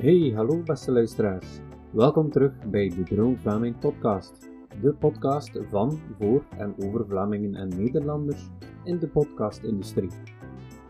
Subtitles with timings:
[0.00, 1.46] Hey, hallo beste luisteraars.
[1.90, 4.50] Welkom terug bij de Droom Vlaming podcast.
[4.82, 8.48] De podcast van, voor en over Vlamingen en Nederlanders
[8.84, 10.10] in de podcastindustrie.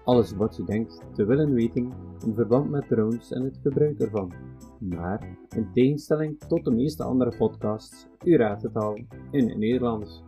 [0.04, 1.92] Alles wat je denkt te willen weten
[2.26, 4.32] in verband met drones en het gebruik ervan.
[4.78, 8.98] Maar, in tegenstelling tot de meeste andere podcasts, u raadt het al,
[9.30, 10.22] in het Nederlands.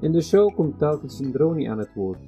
[0.00, 2.20] In de show komt telkens een drone aan het woord,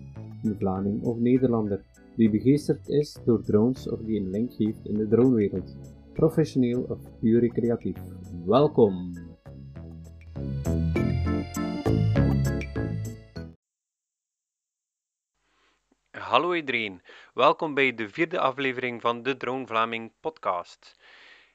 [0.42, 1.84] een Vlaming of Nederlander,
[2.16, 5.76] die begeesterd is door drones of die een link geeft in de dronewereld,
[6.12, 7.96] professioneel of puur recreatief.
[8.46, 9.12] Welkom!
[16.10, 17.02] Hallo iedereen,
[17.34, 20.96] welkom bij de vierde aflevering van de Drone Vlaming podcast.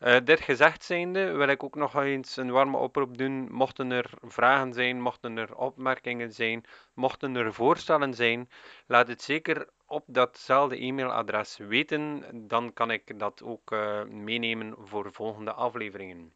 [0.00, 3.52] Uh, dit gezegd zijnde wil ik ook nog eens een warme oproep doen.
[3.52, 6.64] Mochten er vragen zijn, mochten er opmerkingen zijn,
[6.94, 8.50] mochten er voorstellen zijn,
[8.86, 12.24] laat het zeker op datzelfde e-mailadres weten.
[12.48, 16.32] Dan kan ik dat ook uh, meenemen voor volgende afleveringen.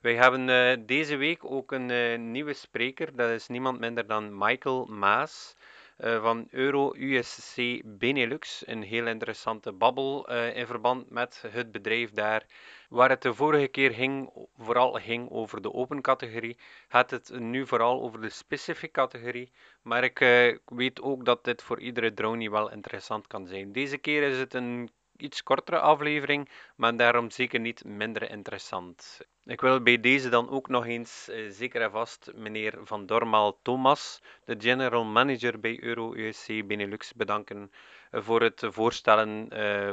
[0.00, 3.16] Wij hebben uh, deze week ook een nieuwe spreker.
[3.16, 5.54] Dat is niemand minder dan Michael Maas.
[5.98, 8.62] Uh, van Euro-USC Benelux.
[8.66, 12.46] Een heel interessante babbel in verband met het bedrijf daar.
[12.88, 16.58] Waar het de vorige keer ging, vooral ging over de open categorie,
[16.88, 19.52] gaat het nu vooral over de specific categorie.
[19.82, 20.18] Maar ik
[20.64, 23.72] weet ook dat dit voor iedere drone wel interessant kan zijn.
[23.72, 29.20] Deze keer is het een iets kortere aflevering, maar daarom zeker niet minder interessant.
[29.44, 33.58] Ik wil bij deze dan ook nog eens uh, zeker en vast meneer Van Dormaal
[33.62, 37.70] Thomas, de general manager bij Euro-USC Benelux, bedanken
[38.10, 39.48] uh, voor het voorstellen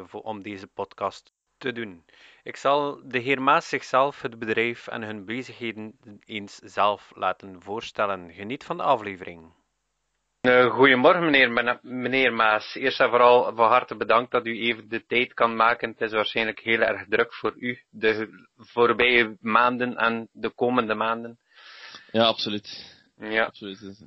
[0.09, 2.05] voor, om deze podcast te doen.
[2.43, 8.33] Ik zal de heer Maas zichzelf, het bedrijf en hun bezigheden eens zelf laten voorstellen.
[8.33, 9.51] Geniet van de aflevering.
[10.41, 12.75] Uh, goedemorgen meneer, meneer Maas.
[12.75, 15.89] Eerst en vooral van harte bedankt dat u even de tijd kan maken.
[15.89, 21.39] Het is waarschijnlijk heel erg druk voor u de voorbije maanden en de komende maanden.
[22.11, 22.95] Ja, absoluut.
[23.19, 23.45] Ja.
[23.45, 24.05] absoluut.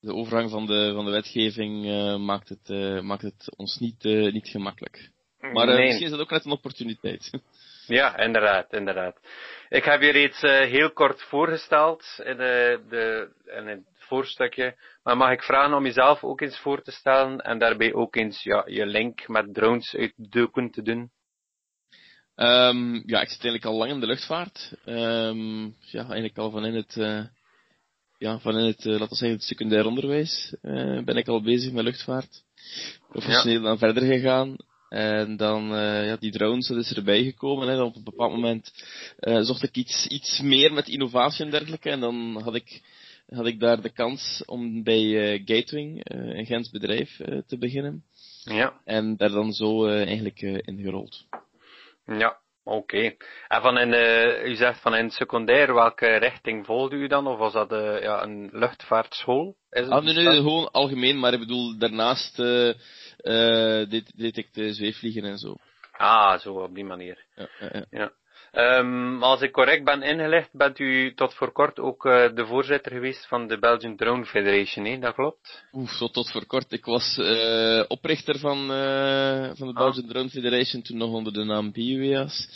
[0.00, 4.04] De overgang van de, van de wetgeving uh, maakt, het, uh, maakt het ons niet,
[4.04, 5.10] niet gemakkelijk.
[5.40, 5.86] Maar nee.
[5.86, 7.30] misschien is het ook net een opportuniteit.
[7.86, 9.20] Ja, inderdaad, inderdaad.
[9.68, 14.76] Ik heb je reeds heel kort voorgesteld in, de, de, in het voorstukje.
[15.02, 18.42] Maar mag ik vragen om jezelf ook eens voor te stellen en daarbij ook eens
[18.42, 21.10] ja, je link met drones uitdoken te doen?
[22.36, 24.74] Um, ja, ik zit eigenlijk al lang in de luchtvaart.
[24.84, 27.24] Um, ja, eigenlijk al van in het, uh,
[28.18, 31.42] ja, van in het, uh, laten we zeggen, het secundair onderwijs uh, ben ik al
[31.42, 32.44] bezig met luchtvaart.
[33.08, 33.66] Professioneel ja.
[33.66, 34.56] dan verder gegaan.
[34.88, 37.68] En dan, uh, ja, die drones, dat is erbij gekomen.
[37.68, 37.82] Hè.
[37.82, 38.72] Op een bepaald moment
[39.20, 41.90] uh, zocht ik iets, iets meer met innovatie en dergelijke.
[41.90, 42.82] En dan had ik
[43.28, 47.58] had ik daar de kans om bij uh, Gatewing, uh, een Gens bedrijf, uh, te
[47.58, 48.04] beginnen.
[48.44, 48.80] Ja.
[48.84, 51.26] En daar dan zo eigenlijk in gerold.
[52.04, 52.76] Ja, oké.
[52.76, 53.16] Okay.
[53.48, 53.92] En van in,
[54.50, 57.26] u zegt van in secundair, welke richting volgde u dan?
[57.26, 57.70] Of was dat
[58.02, 59.56] ja, een luchtvaartschool?
[59.70, 62.36] Is het ah, nee, nee, gewoon algemeen, maar ik bedoel, daarnaast
[63.90, 65.56] deed, deed ik de zweefvliegen en zo.
[65.92, 67.24] Ah, zo op die manier.
[67.34, 67.48] ja.
[67.60, 67.84] ja.
[67.90, 68.12] ja.
[68.58, 72.92] Um, als ik correct ben ingelicht, bent u tot voor kort ook uh, de voorzitter
[72.92, 74.98] geweest van de Belgian Drone Federation, hè?
[74.98, 75.64] dat klopt?
[75.72, 76.72] Oeh, zo tot voor kort.
[76.72, 79.84] Ik was uh, oprichter van, uh, van de ah.
[79.84, 82.48] Belgian Drone Federation, toen nog onder de naam BUEAS.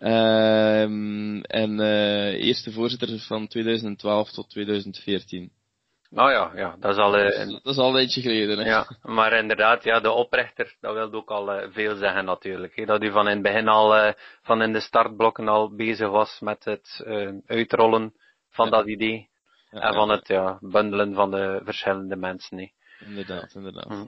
[0.00, 1.80] Um, en
[2.30, 5.50] eerste voorzitter van 2012 tot 2014.
[6.10, 7.18] Nou ja, ja, dat is al...
[7.18, 8.68] Uh, dat, is al een eentje geleden, hè.
[8.68, 12.76] Ja, maar inderdaad, ja, de oprichter, dat wil ook al uh, veel zeggen natuurlijk.
[12.76, 12.84] Hè.
[12.84, 14.12] Dat u van in het begin al, uh,
[14.42, 17.04] van in de startblokken al bezig was met het
[17.46, 18.14] uitrollen
[18.50, 18.70] van ja.
[18.70, 19.28] dat idee.
[19.70, 22.70] Ja, en van het, ja, bundelen van de verschillende mensen, hè.
[23.06, 23.88] Inderdaad, inderdaad.
[23.88, 24.06] Hm.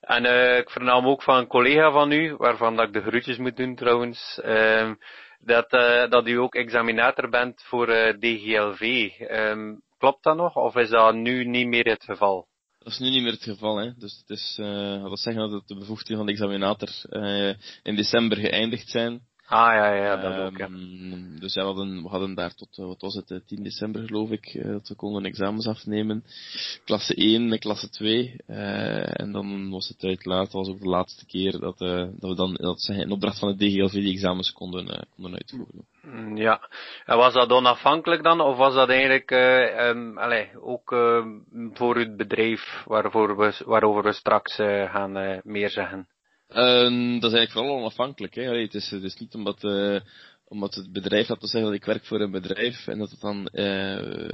[0.00, 0.24] En
[0.58, 3.74] ik vernam ook van een collega van u, waarvan dat ik de groetjes moet doen
[3.74, 4.94] trouwens, ehm,
[5.40, 5.70] dat,
[6.10, 7.86] dat u ook examinator bent voor
[8.18, 9.10] DGLV.
[9.30, 10.56] Um, Klopt dat nog?
[10.56, 12.46] Of is dat nu niet meer het geval?
[12.78, 13.94] Dat is nu niet meer het geval, hè.
[13.96, 18.38] Dus het is, uh, dat zeggen dat de bevoegdheden van de examinator uh, in december
[18.38, 19.26] geëindigd zijn.
[19.48, 20.58] Ah ja, ja, dat ook.
[20.58, 20.64] Ja.
[20.64, 24.30] Ehm, dus ja, we hadden, we hadden daar tot, wat was het, 10 december geloof
[24.30, 26.24] ik, dat we konden examens afnemen.
[26.84, 28.36] Klasse 1 en klasse 2.
[28.46, 32.30] Uh, en dan was het uit laat, was ook de laatste keer dat, uh, dat
[32.30, 35.86] we dan dat ze in opdracht van het DGLV die examens konden, konden uitvoeren.
[36.10, 36.68] Mm, ja,
[37.04, 40.96] en was dat onafhankelijk dan, of was dat eigenlijk um, allez, ook
[41.72, 44.54] voor het bedrijf waarvoor we, waarover we straks
[44.90, 46.08] gaan meer zeggen?
[46.48, 48.34] Uh, dat is eigenlijk vooral onafhankelijk.
[48.34, 48.48] Hè.
[48.48, 50.00] Allee, het, is, het is niet omdat, uh,
[50.44, 53.48] omdat het bedrijf laat zeggen dat ik werk voor een bedrijf en dat het dan
[53.52, 54.28] uh,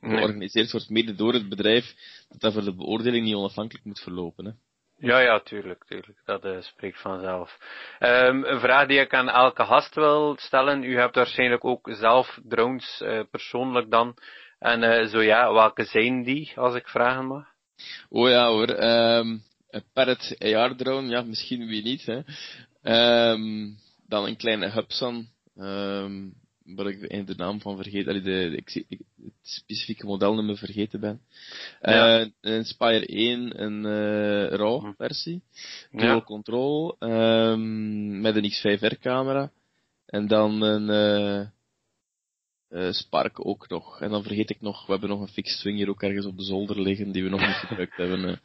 [0.00, 1.94] georganiseerd wordt mede door het bedrijf,
[2.28, 4.44] dat dat voor de beoordeling niet onafhankelijk moet verlopen.
[4.44, 4.52] Hè.
[4.96, 6.22] Ja, ja, tuurlijk, tuurlijk.
[6.24, 7.58] Dat uh, spreekt vanzelf.
[8.00, 10.82] Um, een vraag die ik aan elke gast wil stellen.
[10.82, 14.16] U hebt waarschijnlijk ook zelf drones uh, persoonlijk dan.
[14.58, 17.46] En uh, zo ja, welke zijn die, als ik vragen mag?
[18.08, 18.68] Oh ja hoor.
[18.68, 22.06] Um, een Parrot AR drone, ja, misschien wie niet.
[22.06, 22.20] Hè.
[23.32, 25.28] Um, dan een kleine Hubsan,
[26.64, 31.20] waar ik de naam van vergeet, allee, de, de, de, het specifieke modelnummer vergeten ben.
[31.80, 32.20] Ja.
[32.20, 34.92] Uh, een Spire 1, een uh, RAW hm.
[34.96, 35.42] versie,
[35.90, 36.20] dual ja.
[36.20, 39.50] control, um, met een X5R camera.
[40.06, 41.46] En dan een uh,
[42.70, 44.00] uh, Spark ook nog.
[44.00, 46.36] En dan vergeet ik nog, we hebben nog een fixed swing hier ook ergens op
[46.36, 48.40] de zolder liggen, die we nog niet gebruikt hebben.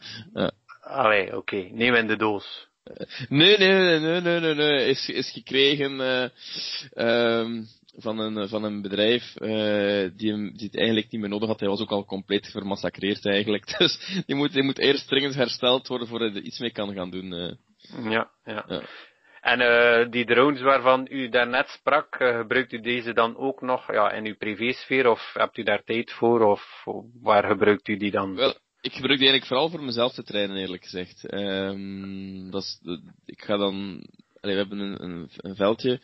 [0.82, 1.36] Allee, oké.
[1.36, 1.70] Okay.
[1.74, 2.68] Neem in de doos.
[3.30, 4.86] Nee, nee, nee, nee, nee, nee.
[4.90, 6.00] Is, is gekregen
[6.96, 11.60] um, van, een, van een bedrijf uh, die, die het eigenlijk niet meer nodig had.
[11.60, 13.68] Hij was ook al compleet vermassacreerd eigenlijk.
[13.78, 16.94] Dus die moet, die moet eerst dringend hersteld worden voordat hij er iets mee kan
[16.94, 17.32] gaan doen.
[17.32, 18.12] Uh.
[18.12, 18.82] Ja, ja, ja.
[19.42, 24.12] En uh, die drones waarvan u daarnet sprak, gebruikt u deze dan ook nog ja,
[24.12, 26.84] in uw privésfeer of hebt u daar tijd voor of
[27.22, 28.36] waar gebruikt u die dan?
[28.36, 31.34] Wel, ik gebruik die eigenlijk vooral voor mezelf te trainen, eerlijk gezegd.
[31.34, 32.80] Um, dat is,
[33.26, 34.04] ik ga dan,
[34.42, 36.02] allee, we hebben een, een, een, veldje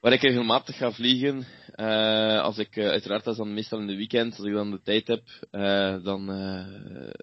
[0.00, 1.46] waar ik regelmatig ga vliegen.
[1.76, 4.70] Uh, als ik, uh, uiteraard, dat is dan meestal in de weekend, als ik dan
[4.70, 6.26] de tijd heb, uh, dan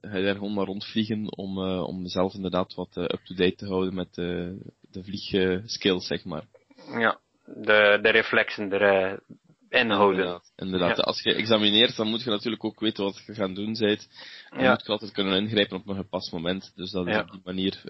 [0.01, 4.13] ga ik daar gewoon maar rondvliegen om, om mezelf inderdaad wat up-to-date te houden met
[4.13, 6.43] de, vliegskills, zeg maar.
[6.99, 9.19] Ja, de, de reflexen er
[9.69, 10.25] inhouden.
[10.25, 10.51] Inderdaad.
[10.55, 11.01] inderdaad.
[11.01, 14.07] Als je examineert, dan moet je natuurlijk ook weten wat je gaan doen bent.
[14.49, 14.69] Dan ja.
[14.69, 16.71] moet je altijd kunnen ingrijpen op een gepast moment.
[16.75, 17.81] Dus dat is op die manier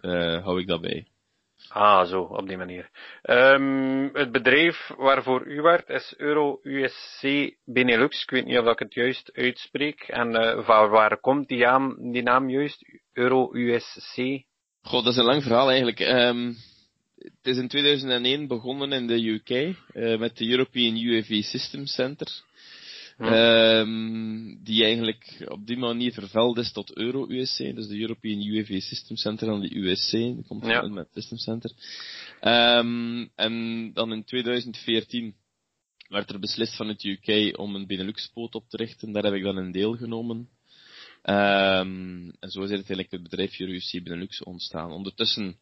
[0.43, 1.07] hou ik dat bij.
[1.69, 2.89] Ah, zo, op die manier.
[3.23, 7.21] Um, het bedrijf waarvoor u werkt is Euro USC
[7.65, 8.21] Benelux.
[8.21, 10.01] Ik weet niet of ik het juist uitspreek.
[10.01, 12.85] En uh, van waar komt die naam, die naam juist?
[13.13, 14.15] Euro USC?
[14.81, 15.99] Goh, dat is een lang verhaal eigenlijk.
[15.99, 16.55] Um,
[17.17, 22.27] het is in 2001 begonnen in de UK uh, met de European UAV System Center.
[23.19, 29.15] Um, die eigenlijk op die manier verveld is tot Euro-USC, dus de European UAV System
[29.15, 30.87] Center en de USC, die komt ja.
[30.87, 31.71] met System Center.
[32.41, 35.35] Um, en dan in 2014
[36.09, 39.43] werd er beslist van het UK om een Benelux-poot op te richten, daar heb ik
[39.43, 40.49] dan een deel genomen.
[41.23, 44.91] Um, en zo is uiteindelijk het bedrijf Euro-USC Benelux ontstaan.
[44.91, 45.57] Ondertussen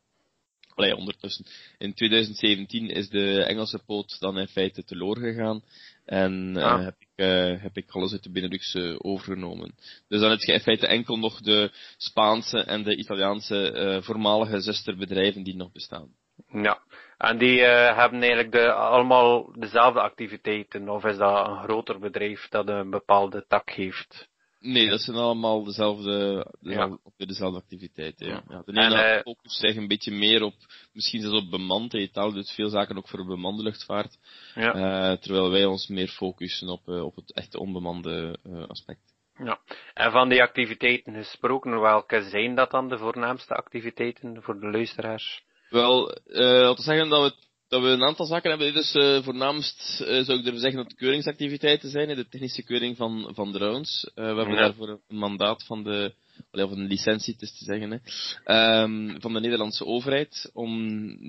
[0.75, 1.45] Allee, ondertussen.
[1.77, 5.63] In 2017 is de Engelse poot dan in feite teloor gegaan.
[6.05, 6.83] En uh, ah.
[6.83, 9.75] heb, ik, uh, heb ik alles uit de Benelux uh, overgenomen.
[10.07, 15.43] Dus dan heb je in feite enkel nog de Spaanse en de Italiaanse voormalige zusterbedrijven
[15.43, 16.09] die nog bestaan.
[16.47, 16.79] Ja,
[17.17, 22.69] en die hebben eigenlijk de, allemaal dezelfde activiteiten, of is dat een groter bedrijf dat
[22.69, 24.27] een bepaalde tak heeft?
[24.65, 27.25] Nee, dat zijn allemaal dezelfde, dezelfde, ja.
[27.25, 28.27] dezelfde activiteiten.
[28.27, 28.43] Ja.
[28.49, 28.61] ja.
[28.65, 30.55] de ene en, uh, focust zich een beetje meer op,
[30.93, 31.93] misschien zelfs op bemand.
[31.93, 34.17] Itaal doet veel zaken ook voor bemande luchtvaart.
[34.55, 34.75] Ja.
[34.75, 39.13] Uh, terwijl wij ons meer focussen op, uh, op het echte onbemande aspect.
[39.37, 39.59] Ja,
[39.93, 45.43] en van die activiteiten gesproken, welke zijn dat dan de voornaamste activiteiten voor de luisteraars?
[45.69, 47.45] Wel, laten we zeggen dat we
[47.75, 48.73] dat we een aantal zaken hebben.
[48.73, 52.97] Dus uh, voornaamst uh, zou ik durven zeggen dat de keuringsactiviteiten zijn, de technische keuring
[52.97, 54.11] van, van drones.
[54.15, 54.59] Uh, we hebben ja.
[54.59, 56.13] daarvoor een mandaat van de,
[56.51, 60.79] of een licentie, het is te zeggen, hè, um, van de Nederlandse overheid om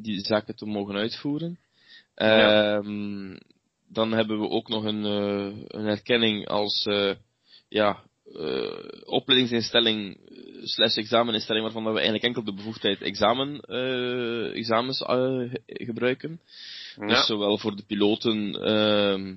[0.02, 1.58] die zaken te mogen uitvoeren.
[2.14, 2.76] Ja.
[2.76, 3.38] Um,
[3.88, 5.04] dan hebben we ook nog een,
[5.66, 6.88] een erkenning als
[7.68, 8.02] ja,
[9.04, 10.18] opleidingsinstelling
[10.62, 16.40] slash exameninstelling waarvan we eigenlijk enkel de bevoegdheid examen, uh, examens uh, gebruiken.
[16.96, 17.06] Ja.
[17.06, 19.34] Dus zowel voor de piloten, uh,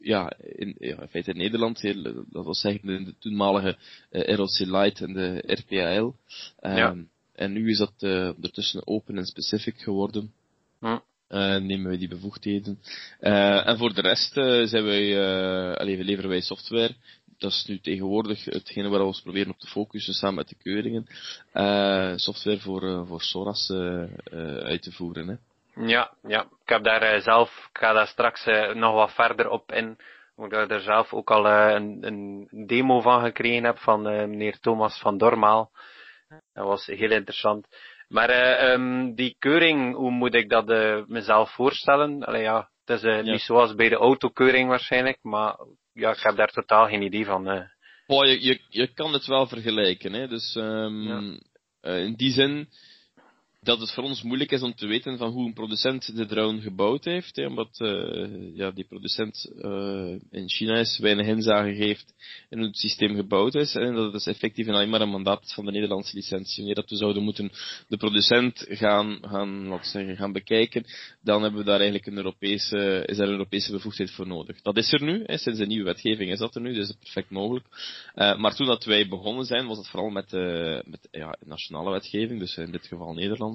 [0.00, 1.82] ja, in, ja, in feite in Nederland,
[2.30, 3.76] dat was zeggen de, de toenmalige
[4.10, 6.16] uh, ROC Light en de RPAL.
[6.60, 6.96] Ja.
[7.32, 7.94] En nu is dat
[8.36, 10.32] ondertussen open en specific geworden.
[10.80, 11.02] Ja.
[11.28, 12.78] Uh, nemen wij die bevoegdheden.
[13.20, 16.94] Uh, en voor de rest uh, zijn wij, uh, allee, leveren wij software
[17.42, 20.56] dat is nu tegenwoordig hetgene waar we ons proberen op te focussen samen met de
[20.62, 21.06] keuringen,
[21.54, 24.04] uh, software voor, uh, voor SORAS uh,
[24.62, 25.28] uit te voeren.
[25.28, 25.36] Hè.
[25.86, 28.44] Ja, ja, ik heb daar zelf, ik ga daar straks
[28.74, 29.98] nog wat verder op in,
[30.36, 34.98] omdat ik daar zelf ook al een, een, demo van gekregen heb van meneer Thomas
[34.98, 35.70] van Dormaal.
[36.52, 37.66] Dat was heel interessant.
[38.08, 40.66] Maar um, die keuring, hoe moet ik dat
[41.08, 42.24] mezelf voorstellen?
[42.24, 43.20] Allee, ja, het is ja.
[43.20, 45.56] niet zoals bij de autokeuring waarschijnlijk, maar
[45.92, 47.48] ja, ik heb daar totaal geen idee van.
[47.48, 47.62] Uh.
[48.06, 50.12] Oh, je, je, je kan het wel vergelijken.
[50.12, 50.28] Hè?
[50.28, 51.96] Dus um, ja.
[51.96, 52.68] in die zin,
[53.62, 56.60] dat het voor ons moeilijk is om te weten van hoe een producent de drone
[56.60, 57.38] gebouwd heeft.
[57.38, 62.14] Omdat uh, ja, die producent uh, in China is, weinig inzage geeft
[62.50, 63.74] in hoe het systeem gebouwd is.
[63.74, 66.56] En dat is effectief alleen maar een mandaat van de Nederlandse licentie.
[66.56, 67.50] Wanneer dat we zouden moeten
[67.88, 70.84] de producent gaan, gaan, laten zeggen, gaan bekijken,
[71.20, 74.62] dan hebben we daar eigenlijk een Europese, is daar een Europese bevoegdheid voor nodig.
[74.62, 76.96] Dat is er nu, hè, sinds de nieuwe wetgeving is dat er nu, dus dat
[76.96, 77.66] is perfect mogelijk.
[78.14, 80.32] Uh, maar toen dat wij begonnen zijn, was het vooral met,
[80.86, 83.51] met ja, nationale wetgeving, dus in dit geval Nederland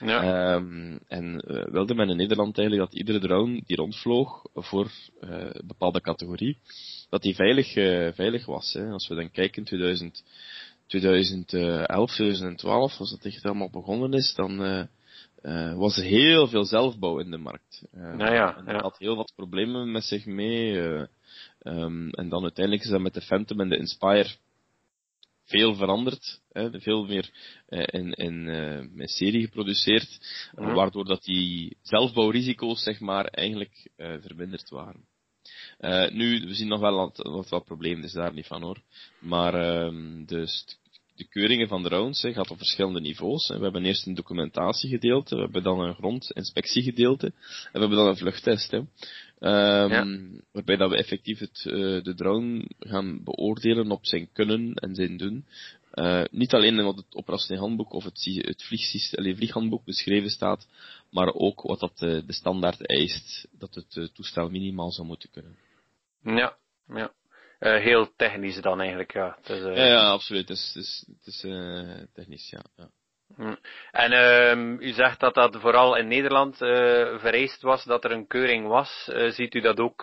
[0.00, 0.54] ja.
[0.54, 5.30] Um, en uh, wilde men in Nederland eigenlijk dat iedere drone die rondvloog voor uh,
[5.30, 6.58] een bepaalde categorie,
[7.10, 8.72] dat die veilig, uh, veilig was.
[8.72, 8.90] Hè.
[8.90, 10.24] Als we dan kijken, 2000,
[10.86, 14.60] 2011, 2012, als dat echt helemaal begonnen is, dan
[15.42, 17.86] uh, was er heel veel zelfbouw in de markt.
[17.94, 20.72] Uh, nou ja, en dat had heel wat problemen met zich mee.
[20.72, 21.02] Uh,
[21.62, 24.28] um, en dan uiteindelijk is dat met de Phantom en de Inspire
[25.46, 27.30] veel veranderd, hè, veel meer
[27.68, 30.18] uh, in, in, uh, in serie geproduceerd,
[30.54, 30.74] mm.
[30.74, 35.06] waardoor dat die zelfbouwrisico's zeg maar eigenlijk uh, verminderd waren.
[36.12, 38.82] nu, we zien nog wel wat, wat, wat problemen, dus daar niet van hoor.
[39.20, 39.52] Maar
[40.26, 40.64] dus
[41.16, 43.48] de keuringen van de rounds hè, gaat op verschillende niveaus.
[43.48, 48.16] We hebben eerst een documentatiegedeelte, we hebben dan een grondinspectiegedeelte en we hebben dan een
[48.16, 48.70] vluchttest.
[48.70, 48.80] Hè.
[49.38, 50.06] Um, ja.
[50.52, 55.16] Waarbij dat we effectief het, uh, de drone gaan beoordelen op zijn kunnen en zijn
[55.16, 55.46] doen.
[55.94, 58.64] Uh, niet alleen wat het operationeel handboek of het, het
[59.36, 60.68] vlieghandboek beschreven staat,
[61.10, 65.56] maar ook wat dat de, de standaard eist, dat het toestel minimaal zou moeten kunnen.
[66.22, 66.56] Ja,
[66.88, 67.12] ja.
[67.60, 69.38] Uh, heel technisch dan eigenlijk, ja.
[69.42, 69.76] Dus, uh...
[69.76, 70.48] ja, ja, absoluut.
[70.48, 72.64] Het is, het is, het is uh, technisch, ja.
[72.76, 72.90] ja.
[73.34, 73.54] Hm.
[73.90, 76.68] En uh, u zegt dat dat vooral in Nederland uh,
[77.18, 79.08] vereist was, dat er een keuring was.
[79.12, 80.02] Uh, ziet u dat ook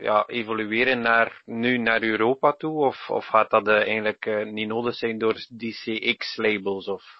[0.00, 2.84] ja, evolueren naar, nu naar Europa toe?
[2.84, 6.88] Of, of gaat dat eigenlijk niet nodig zijn door die CX-labels?
[6.88, 7.19] Of?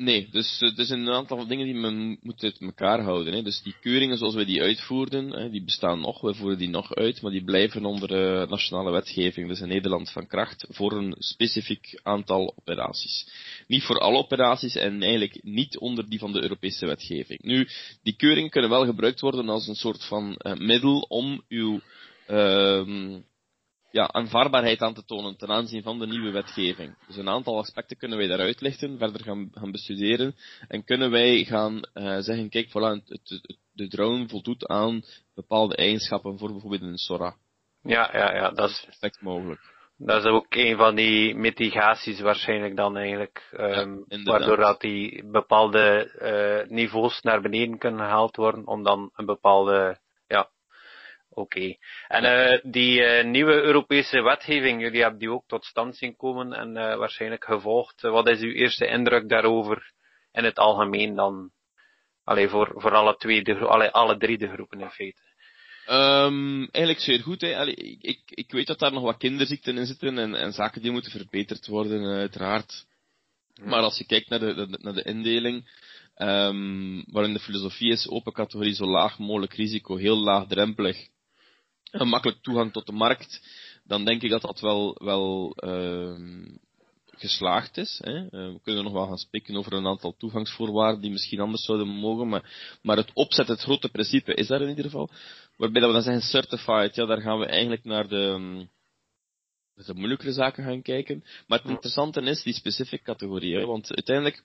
[0.00, 3.34] Nee, dus het is een aantal dingen die men moet uit elkaar houden.
[3.34, 3.42] Hè.
[3.42, 6.94] Dus die keuringen zoals wij die uitvoerden, hè, die bestaan nog, wij voeren die nog
[6.94, 11.14] uit, maar die blijven onder uh, nationale wetgeving, dus in Nederland van kracht, voor een
[11.18, 13.28] specifiek aantal operaties.
[13.66, 17.42] Niet voor alle operaties en eigenlijk niet onder die van de Europese wetgeving.
[17.42, 17.68] Nu,
[18.02, 21.80] die keuringen kunnen wel gebruikt worden als een soort van uh, middel om uw
[22.28, 23.16] uh,
[23.90, 26.96] ja, aanvaardbaarheid aan te tonen ten aanzien van de nieuwe wetgeving.
[27.06, 30.34] Dus een aantal aspecten kunnen wij daaruit lichten, verder gaan, gaan bestuderen
[30.68, 35.02] en kunnen wij gaan uh, zeggen, kijk, voilà, het, het, de drone voldoet aan
[35.34, 37.36] bepaalde eigenschappen voor bijvoorbeeld een SORA.
[37.82, 39.76] Ja, ja, ja, dat is perfect mogelijk.
[39.96, 45.24] Dat is ook een van die mitigaties waarschijnlijk dan eigenlijk, um, ja, waardoor dat die
[45.30, 49.98] bepaalde uh, niveaus naar beneden kunnen gehaald worden om dan een bepaalde
[51.38, 51.76] Oké.
[52.08, 56.52] En uh, die uh, nieuwe Europese wetgeving, jullie hebben die ook tot stand zien komen
[56.52, 58.00] en uh, waarschijnlijk gevolgd.
[58.00, 59.92] wat is uw eerste indruk daarover
[60.32, 61.50] in het algemeen dan?
[62.24, 65.22] Allee, voor, voor alle, twee de, allee, alle drie de groepen in feite.
[65.90, 67.40] Um, eigenlijk zeer goed.
[67.40, 67.56] Hè.
[67.56, 70.90] Allee, ik, ik weet dat daar nog wat kinderziekten in zitten en, en zaken die
[70.90, 72.86] moeten verbeterd worden, uiteraard.
[73.62, 75.70] Maar als je kijkt naar de, de naar de indeling,
[76.16, 81.08] um, waarin de filosofie is open categorie zo laag mogelijk risico, heel laagdrempelig
[81.90, 83.40] een makkelijk toegang tot de markt,
[83.84, 86.56] dan denk ik dat dat wel, wel uh,
[87.10, 88.00] geslaagd is.
[88.02, 88.16] Hè.
[88.16, 91.88] Uh, we kunnen nog wel gaan spreken over een aantal toegangsvoorwaarden die misschien anders zouden
[91.88, 95.10] mogen, maar, maar het opzet, het grote principe is daar in ieder geval.
[95.56, 98.66] Waarbij dat we dan zeggen certified, ja, daar gaan we eigenlijk naar de,
[99.74, 101.24] de moeilijkere zaken gaan kijken.
[101.46, 104.44] Maar het interessante is die specifieke categorieën, want uiteindelijk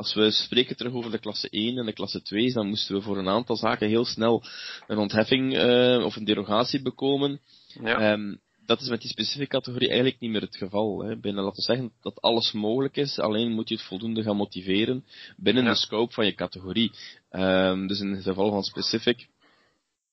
[0.00, 3.02] als we spreken terug over de klasse 1 en de klasse 2, dan moesten we
[3.02, 4.42] voor een aantal zaken heel snel
[4.86, 7.40] een ontheffing uh, of een derogatie bekomen.
[7.82, 8.12] Ja.
[8.12, 11.02] Um, dat is met die specifieke categorie eigenlijk niet meer het geval.
[11.02, 11.16] Hè.
[11.16, 15.04] Binnen, laten we zeggen dat alles mogelijk is, alleen moet je het voldoende gaan motiveren
[15.36, 15.70] binnen ja.
[15.70, 16.90] de scope van je categorie.
[17.30, 19.28] Um, dus in het geval van specific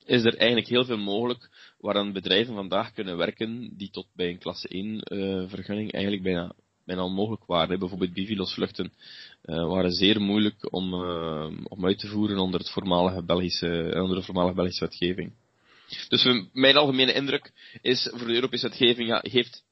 [0.06, 4.40] is er eigenlijk heel veel mogelijk waaraan bedrijven vandaag kunnen werken die tot bij een
[4.40, 6.54] klasse 1 uh, eh, vergunning eigenlijk bijna
[6.88, 7.80] bijna onmogelijk waren.
[7.80, 8.94] Bijvoorbeeld Bivilos vluchten
[9.48, 14.24] waren zeer moeilijk om, uh, om uit te voeren onder, het voormalige Belgische, onder de
[14.24, 15.34] voormalige Belgische wetgeving.
[16.08, 17.52] Dus mijn algemene indruk
[17.82, 19.64] is voor de Europese wetgeving, ja, heeft,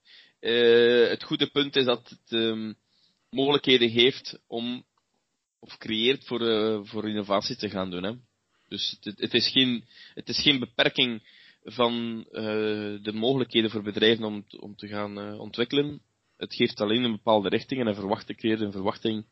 [1.10, 2.76] het goede punt is dat het um,
[3.30, 4.86] mogelijkheden heeft om,
[5.60, 6.42] of creëert voor,
[6.88, 8.04] voor innovatie te gaan doen.
[8.04, 8.12] Hè.
[8.68, 11.28] Dus het, het, is geen, het is geen beperking
[11.64, 12.44] van uh,
[13.04, 16.02] de mogelijkheden voor bedrijven om, om te gaan ontwikkelen.
[16.38, 19.26] Het geeft alleen een bepaalde richting en een verwachting creëert een verwachting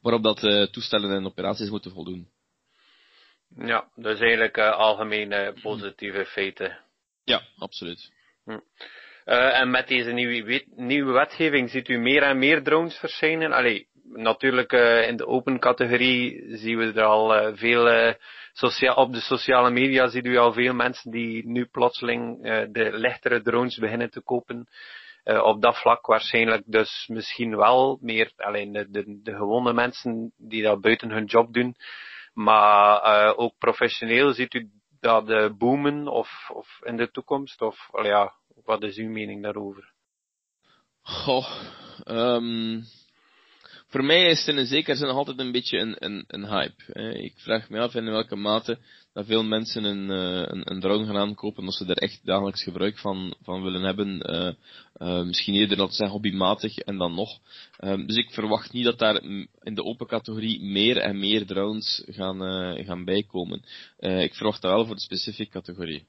[0.00, 2.28] waarop dat toestellen en operaties moeten voldoen.
[3.56, 6.78] Ja, dus eigenlijk uh, algemene positieve feiten.
[7.24, 8.12] Ja, absoluut.
[8.44, 8.50] Hm.
[8.50, 13.52] Uh, en met deze nieuwe, wet, nieuwe wetgeving ziet u meer en meer drones verschijnen.
[13.52, 18.14] Allee, natuurlijk uh, in de open categorie zien we er al veel,
[18.52, 23.42] sociaal, op de sociale media ziet u al veel mensen die nu plotseling de lichtere
[23.42, 24.68] drones beginnen te kopen.
[25.24, 30.62] Op dat vlak waarschijnlijk dus misschien wel meer alleen de, de, de gewone mensen die
[30.62, 31.76] dat buiten hun job doen.
[32.32, 37.60] Maar uh, ook professioneel ziet u dat uh, boomen of, of in de toekomst?
[37.60, 39.92] Of well, ja, wat is uw mening daarover?
[41.00, 41.46] Goh,
[42.06, 42.84] um,
[43.94, 46.92] voor mij is het in zekere zin altijd een beetje een, een, een hype.
[47.22, 48.78] Ik vraag me af in welke mate
[49.12, 52.62] dat veel mensen een, uh, een, een drone gaan aankopen als ze er echt dagelijks
[52.62, 54.18] gebruik van, van willen hebben.
[54.98, 57.38] Uh, misschien eerder dat zijn hobbymatig en dan nog.
[57.80, 59.22] Um, dus ik verwacht niet dat daar
[59.62, 62.38] in de open categorie meer en meer drones gaan,
[62.84, 63.64] gaan bijkomen.
[63.98, 66.06] ik verwacht dat wel voor de specifieke categorie.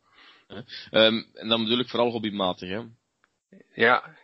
[0.92, 2.70] Um, en dan bedoel ik vooral hobbymatig.
[2.70, 2.82] Hè.
[3.74, 4.16] Ja,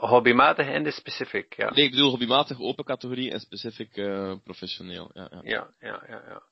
[0.00, 1.70] hobbymatig en de specific, ja.
[1.70, 5.10] Nee, ik bedoel hobbymatig open categorie en specific uh, professioneel.
[5.14, 5.74] Ja, ja, ja.
[5.80, 6.42] ja, ja, ja.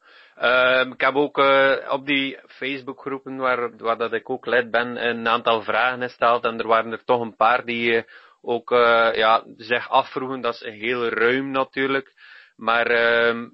[0.40, 5.06] Uh, ik heb ook uh, op die Facebookgroepen waar, waar dat ik ook lid ben,
[5.09, 8.02] een aantal vragen gesteld en er waren er toch een paar die uh,
[8.42, 8.70] ook
[9.14, 10.40] ja, zich afvroegen.
[10.40, 12.12] Dat is heel ruim natuurlijk.
[12.56, 13.44] Maar ehm,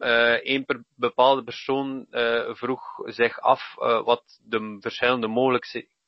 [0.42, 2.06] één per bepaalde persoon
[2.48, 3.74] vroeg zich af
[4.04, 5.28] wat de verschillende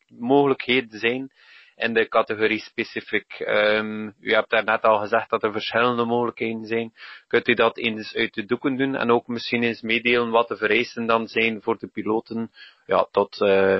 [0.08, 1.32] mogelijkheden zijn
[1.78, 3.40] in de categorie specifiek.
[3.40, 6.92] Um, u hebt daarnet al gezegd dat er verschillende mogelijkheden zijn.
[7.26, 10.56] Kunt u dat eens uit de doeken doen en ook misschien eens meedelen wat de
[10.56, 12.50] vereisten dan zijn voor de piloten
[12.86, 13.78] ja, tot, uh,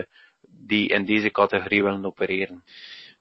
[0.66, 2.64] die in deze categorie willen opereren?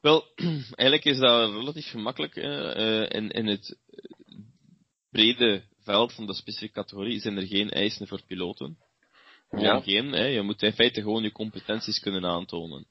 [0.01, 0.25] Wel,
[0.75, 2.35] eigenlijk is dat relatief gemakkelijk.
[2.35, 3.77] Uh, in, in het
[5.11, 8.77] brede veld van de specifieke categorie zijn er geen eisen voor piloten.
[9.51, 9.79] ja.
[9.79, 10.11] geen.
[10.11, 10.25] Hè.
[10.25, 12.87] Je moet in feite gewoon je competenties kunnen aantonen.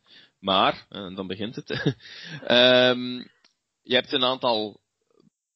[0.46, 1.70] Maar, en dan begint het,
[2.48, 3.30] um,
[3.90, 4.80] je hebt een aantal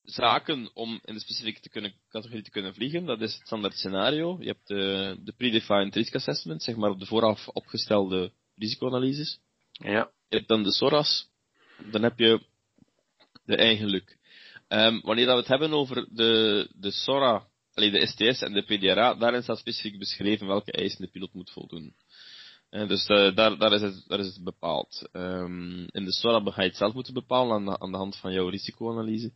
[0.03, 3.05] zaken om in de specifieke te kunnen, categorie te kunnen vliegen.
[3.05, 4.37] Dat is het standaard scenario.
[4.41, 9.39] Je hebt de, de predefined risk assessment, zeg maar op de vooraf opgestelde risicoanalyses.
[9.73, 10.11] Ja.
[10.29, 11.29] Je hebt dan de SORAS.
[11.91, 12.41] Dan heb je
[13.45, 14.19] de eigen luck.
[14.69, 18.63] Um, wanneer dat we het hebben over de, de SORA, alleen de STS en de
[18.63, 21.95] PDRA, daarin staat specifiek beschreven welke eisen de piloot moet voldoen.
[22.71, 25.09] En dus uh, daar, daar, is het, daar is het bepaald.
[25.13, 28.17] Um, in de SORA ga je het zelf moeten bepalen aan de, aan de hand
[28.17, 29.33] van jouw risicoanalyse.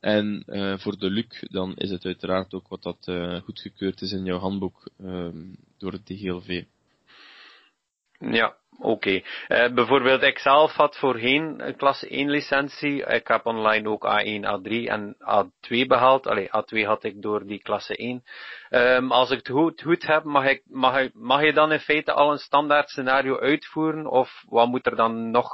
[0.00, 4.12] En uh, voor de LUC dan is het uiteraard ook wat dat uh, goedgekeurd is
[4.12, 6.64] in jouw handboek um, door het DGLV.
[8.18, 8.88] Ja, oké.
[8.88, 9.24] Okay.
[9.66, 13.04] Uh, bijvoorbeeld, ik zelf had voorheen een klasse 1 licentie.
[13.04, 16.26] Ik heb online ook A1, A3 en A2 behaald.
[16.26, 18.10] Allee, A2 had ik door die klasse 1.
[18.10, 18.22] Um,
[18.70, 22.12] ehm, als ik het goed, goed heb, mag, ik, mag, mag je dan in feite
[22.12, 24.06] al een standaard scenario uitvoeren?
[24.06, 25.50] Of wat moet er dan nog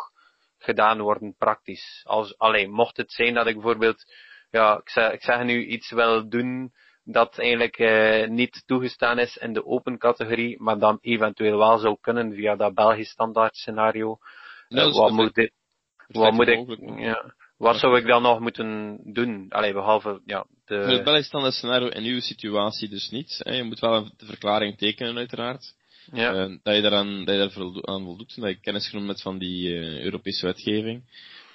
[0.58, 2.02] gedaan worden praktisch?
[2.04, 4.04] Als, alleen, mocht het zijn dat ik bijvoorbeeld,
[4.50, 6.72] ja, ik zeg, ik zeg nu iets wil doen
[7.04, 11.96] dat eigenlijk uh, niet toegestaan is in de open categorie, maar dan eventueel wel zou
[12.00, 14.18] kunnen via dat Belgisch standaard scenario.
[14.68, 15.52] Uh, wat moet, dit,
[16.06, 19.46] wat moet ik, ja, wat zou ik dan nog moeten doen?
[19.48, 20.82] Allee, behalve, ja, de...
[20.82, 23.40] Voor het Belgisch standaard scenario in uw situatie dus niet.
[23.42, 23.54] Hè.
[23.54, 25.74] Je moet wel een verklaring tekenen uiteraard.
[26.12, 26.34] Ja.
[26.34, 29.38] Uh, dat je daaraan, dat je daar aan voldoet, dat je kennis genomen hebt van
[29.38, 31.02] die Europese wetgeving.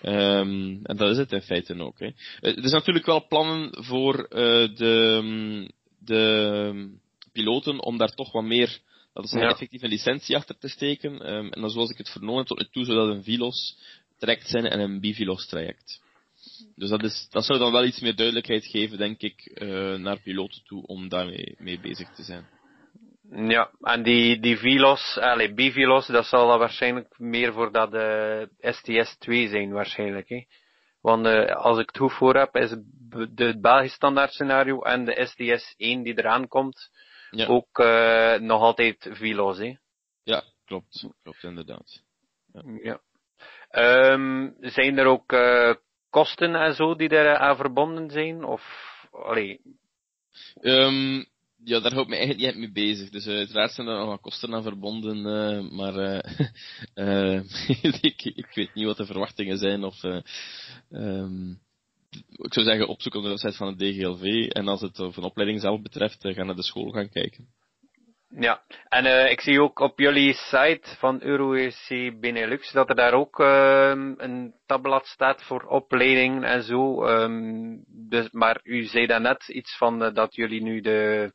[0.08, 2.00] Um, en dat is het in feite ook.
[2.00, 2.06] Hè.
[2.06, 4.28] Eh, er is natuurlijk wel plannen voor uh,
[4.76, 6.98] de, mm, de
[7.32, 8.80] piloten om daar toch wat meer,
[9.14, 9.50] dat is een ja.
[9.50, 11.34] effectieve licentie achter te steken.
[11.34, 13.78] Um, en dan zoals ik het vernomen heb tot nu toe, zou dat een VILOS
[14.18, 16.04] traject zijn en een bivilos traject.
[16.76, 20.22] Dus dat, is, dat zou dan wel iets meer duidelijkheid geven, denk ik, uh, naar
[20.22, 22.46] piloten toe om daarmee mee bezig te zijn.
[23.32, 28.42] Ja, en die, die VLOS, allez, BVLOS, dat zal dan waarschijnlijk meer voor dat uh,
[28.60, 30.30] STS 2 zijn waarschijnlijk.
[30.30, 30.46] Hè?
[31.02, 32.76] Want uh, als ik het goed voor heb, is
[33.30, 36.90] de Belgisch standaard scenario en de STS 1 die eraan komt,
[37.30, 37.48] ja.
[37.48, 39.58] ook uh, nog altijd VLOS.
[39.58, 39.76] Hè?
[40.24, 41.08] Ja, klopt.
[41.24, 42.04] Klopt inderdaad.
[42.54, 42.62] Ja.
[42.82, 43.00] ja.
[44.12, 45.36] Um, zijn er ook
[46.10, 48.44] kosten en zo die daar aan verbonden zijn?
[48.44, 48.64] Of,
[49.12, 49.62] allee...
[50.62, 51.26] Um,
[51.66, 53.10] ja, daar houdt me eigenlijk niet mee bezig.
[53.10, 56.24] Dus uh, uiteraard zijn er nog wat kosten aan verbonden, uh, maar
[56.96, 57.42] uh,
[58.02, 59.84] ik, ik, weet niet wat de verwachtingen zijn.
[59.84, 60.04] Of,
[60.92, 61.60] um,
[62.32, 64.50] ik zou zeggen, opzoeken op de website van het DGLV.
[64.50, 67.48] En als het een opleiding zelf betreft, gaan naar de school gaan kijken.
[68.40, 73.40] Ja, en ik zie ook op jullie site van EuroEC Benelux dat er daar ook
[73.40, 77.06] uh, een tabblad staat voor opleidingen en zo.
[77.08, 81.32] Um, dus, maar u zei daarnet iets van dat jullie nu de,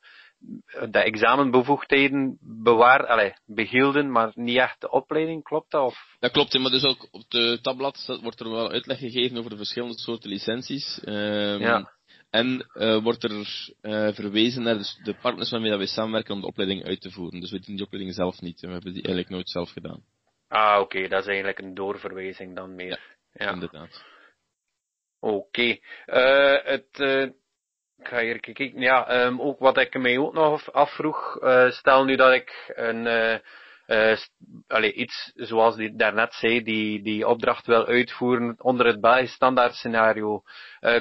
[0.90, 5.84] de examenbevoegdheden bewaar, allez, behielden, maar niet echt de opleiding, klopt dat?
[5.84, 6.16] Of?
[6.18, 9.56] Dat klopt, maar dus ook op de tabblad wordt er wel uitleg gegeven over de
[9.56, 11.00] verschillende soorten licenties.
[11.04, 11.98] Um, ja.
[12.30, 16.46] En uh, wordt er uh, verwezen naar de, de partners waarmee we samenwerken om de
[16.46, 17.40] opleiding uit te voeren.
[17.40, 18.60] Dus we doen die opleiding zelf niet.
[18.60, 20.02] We hebben die eigenlijk nooit zelf gedaan.
[20.48, 20.96] Ah, oké.
[20.96, 21.08] Okay.
[21.08, 23.18] Dat is eigenlijk een doorverwijzing dan meer.
[23.32, 23.52] Ja, ja.
[23.52, 24.04] inderdaad.
[25.20, 25.34] Oké.
[25.34, 25.82] Okay.
[26.06, 26.98] Uh, het...
[28.00, 28.80] ik ga hier kijken.
[28.80, 31.38] Ja, um, ook wat ik mij ook nog afvroeg.
[31.68, 33.06] stel nu dat ik een
[33.86, 39.74] uh, iets zoals die daarnet zei, die, die opdracht wil uitvoeren onder het Belgisch standaard
[39.74, 40.42] scenario,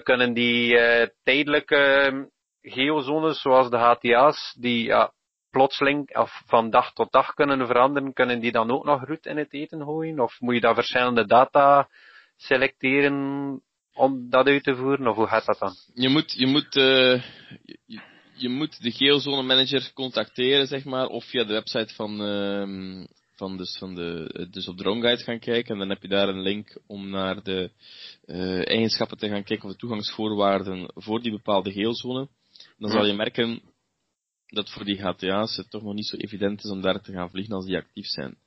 [0.03, 0.77] kunnen die
[1.23, 2.23] tijdelijke ehm,
[2.61, 5.13] geozones zoals de HTA's, die ja,
[5.51, 9.37] plotseling of van dag tot dag kunnen veranderen, kunnen die dan ook nog roet in
[9.37, 10.19] het eten gooien?
[10.19, 11.89] Of moet je daar verschillende data
[12.35, 13.61] selecteren
[13.99, 15.07] om dat uit te voeren?
[15.07, 15.75] Of hoe gaat dat dan?
[15.93, 17.23] Je moet, je moet, uh,
[17.85, 18.01] je,
[18.33, 23.57] je moet de geozone manager contacteren, zeg maar, of via de website van, uh, van,
[23.57, 25.73] dus, van de, dus op DroneGuide gaan kijken.
[25.73, 27.71] En dan heb je daar een link om naar de
[28.25, 32.27] uh, eigenschappen te gaan kijken of de toegangsvoorwaarden voor die bepaalde geozone.
[32.77, 33.61] Dan zal je merken
[34.49, 37.29] dat voor die HTA's het toch nog niet zo evident is om daar te gaan
[37.29, 38.37] vliegen als die actief zijn.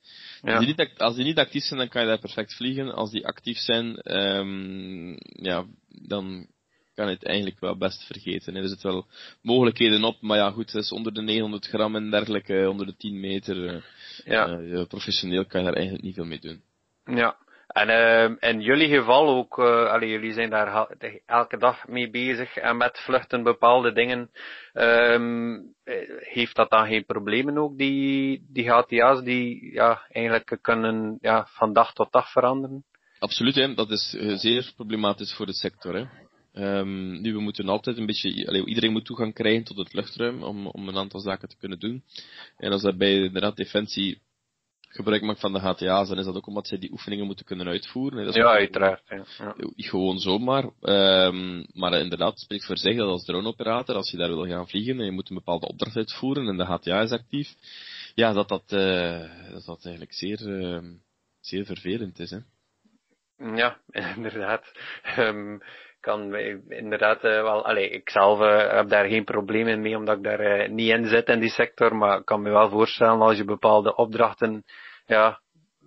[0.43, 0.57] Ja.
[0.57, 2.95] Als, die niet, als, die niet, actief zijn, dan kan je daar perfect vliegen.
[2.95, 6.47] Als die actief zijn, um, ja, dan
[6.95, 8.55] kan het eigenlijk wel best vergeten.
[8.55, 9.07] Er zitten wel
[9.43, 12.97] mogelijkheden op, maar ja goed, het is onder de 900 gram en dergelijke, onder de
[12.97, 13.67] 10 meter.
[13.67, 13.83] Eh,
[14.25, 14.59] ja.
[14.59, 16.63] Uh, professioneel kan je daar eigenlijk niet veel mee doen.
[17.05, 17.37] Ja,
[17.73, 20.89] en uh, in jullie geval ook, uh, jullie zijn daar
[21.27, 24.31] elke dag mee bezig en met vluchten bepaalde dingen.
[24.73, 25.75] Um,
[26.19, 31.73] heeft dat dan geen problemen ook, die, die HTA's die ja, eigenlijk kunnen ja, van
[31.73, 32.85] dag tot dag veranderen?
[33.19, 33.75] Absoluut, hè.
[33.75, 35.95] dat is zeer problematisch voor de sector.
[35.95, 36.05] Hè.
[36.79, 40.43] Um, nu, we moeten altijd een beetje, allee, iedereen moet toegang krijgen tot het luchtruim
[40.43, 42.05] om, om een aantal zaken te kunnen doen.
[42.57, 44.21] En als dat bij inderdaad Defensie
[44.93, 47.67] gebruik maakt van de HTA's, dan is dat ook omdat zij die oefeningen moeten kunnen
[47.67, 48.25] uitvoeren.
[48.25, 49.03] Dat is ja, uiteraard.
[49.09, 49.25] Ja.
[49.39, 49.55] ja.
[49.77, 50.65] Gewoon zomaar.
[50.81, 54.99] Um, maar inderdaad, spreekt voor zich dat als droneoperator, als je daar wil gaan vliegen
[54.99, 57.55] en je moet een bepaalde opdracht uitvoeren en de HTA is actief,
[58.15, 60.83] ja, dat dat, uh, dat, dat eigenlijk zeer, uh,
[61.41, 62.31] zeer vervelend is.
[62.31, 62.39] Hè.
[63.55, 63.81] Ja,
[64.17, 64.73] inderdaad.
[65.19, 65.63] Um,
[66.03, 66.35] kan
[66.69, 70.61] inderdaad uh, wel, allee, ik zelf uh, heb daar geen problemen mee omdat ik daar
[70.61, 73.45] uh, niet in zit in die sector, maar ik kan me wel voorstellen als je
[73.45, 74.65] bepaalde opdrachten,
[75.07, 75.41] ja,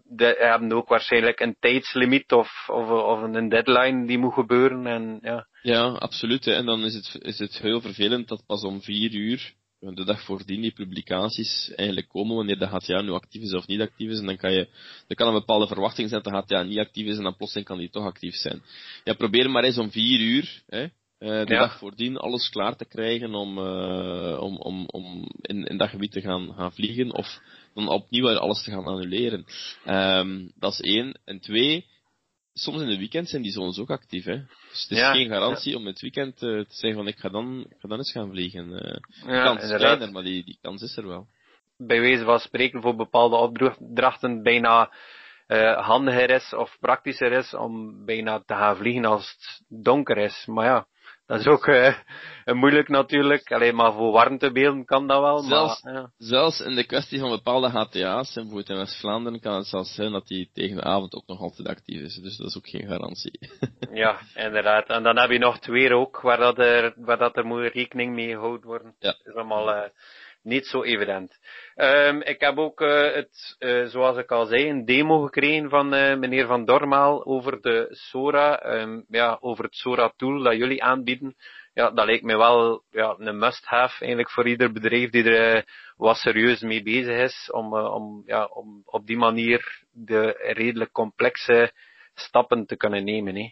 [0.03, 5.19] de, hebben ook waarschijnlijk een tijdslimiet of, of, of een deadline die moet gebeuren en
[5.21, 5.47] ja.
[5.61, 6.45] Ja, absoluut.
[6.45, 6.53] Hè.
[6.53, 10.23] En dan is het, is het heel vervelend dat pas om vier uur de dag
[10.23, 14.19] voordien die publicaties eigenlijk komen wanneer de HTA nu actief is of niet actief is.
[14.19, 14.67] En dan kan je,
[15.07, 17.67] er kan een bepaalde verwachting zijn dat de HTA niet actief is en dan plotseling
[17.67, 18.61] kan die toch actief zijn.
[19.03, 21.59] Ja, probeer maar eens om vier uur, hè, uh, de ja.
[21.59, 26.11] dag voordien alles klaar te krijgen om, uh, om, om, om in, in dat gebied
[26.11, 27.41] te gaan, gaan vliegen of
[27.73, 29.45] dan opnieuw alles te gaan annuleren.
[29.85, 31.19] Um, dat is één.
[31.25, 31.85] En twee,
[32.57, 34.37] soms in de weekend zijn die zones ook actief, hè.
[34.69, 35.77] Dus het is ja, geen garantie ja.
[35.77, 38.29] om het weekend uh, te zeggen van ik ga dan, ik ga dan eens gaan
[38.29, 38.69] vliegen.
[38.69, 41.27] Uh, ja, kans is kleiner, maar die, die kans is er wel.
[41.77, 44.93] Bij wijze van spreken voor bepaalde opdrachten bijna
[45.47, 50.45] uh, handiger is of praktischer is om bijna te gaan vliegen als het donker is.
[50.45, 50.87] Maar ja,
[51.25, 51.95] dat is ook uh,
[52.61, 53.51] moeilijk natuurlijk.
[53.51, 55.39] Alleen maar voor warmtebeelden kan dat wel.
[55.39, 56.11] Zelfs, maar, ja.
[56.17, 60.27] zelfs in de kwestie van bepaalde HTA's, bijvoorbeeld in West-Vlaanderen, kan het zelfs zijn dat
[60.27, 62.15] die tegen de avond ook nog altijd actief is.
[62.15, 63.39] Dus dat is ook geen garantie.
[64.03, 64.87] ja, inderdaad.
[64.87, 68.13] En dan heb je nog twee ook, waar dat er, waar dat er moet rekening
[68.13, 68.95] mee gehouden worden.
[68.99, 69.15] Ja.
[69.23, 69.83] Is allemaal uh,
[70.45, 71.37] niet zo evident.
[71.75, 75.93] Um, ik heb ook uh, het, uh, zoals ik al zei, een demo gekregen van
[75.93, 80.83] uh, meneer Van Dormaal over de Sora, um, ja, over het Sora tool dat jullie
[80.83, 81.35] aanbieden.
[81.73, 85.65] Ja, dat lijkt me wel ja, een must-have eigenlijk voor ieder bedrijf die er
[85.97, 91.71] wat serieus mee bezig is, om, om, ja, om op die manier de redelijk complexe
[92.13, 93.35] stappen te kunnen nemen.
[93.35, 93.51] Hè.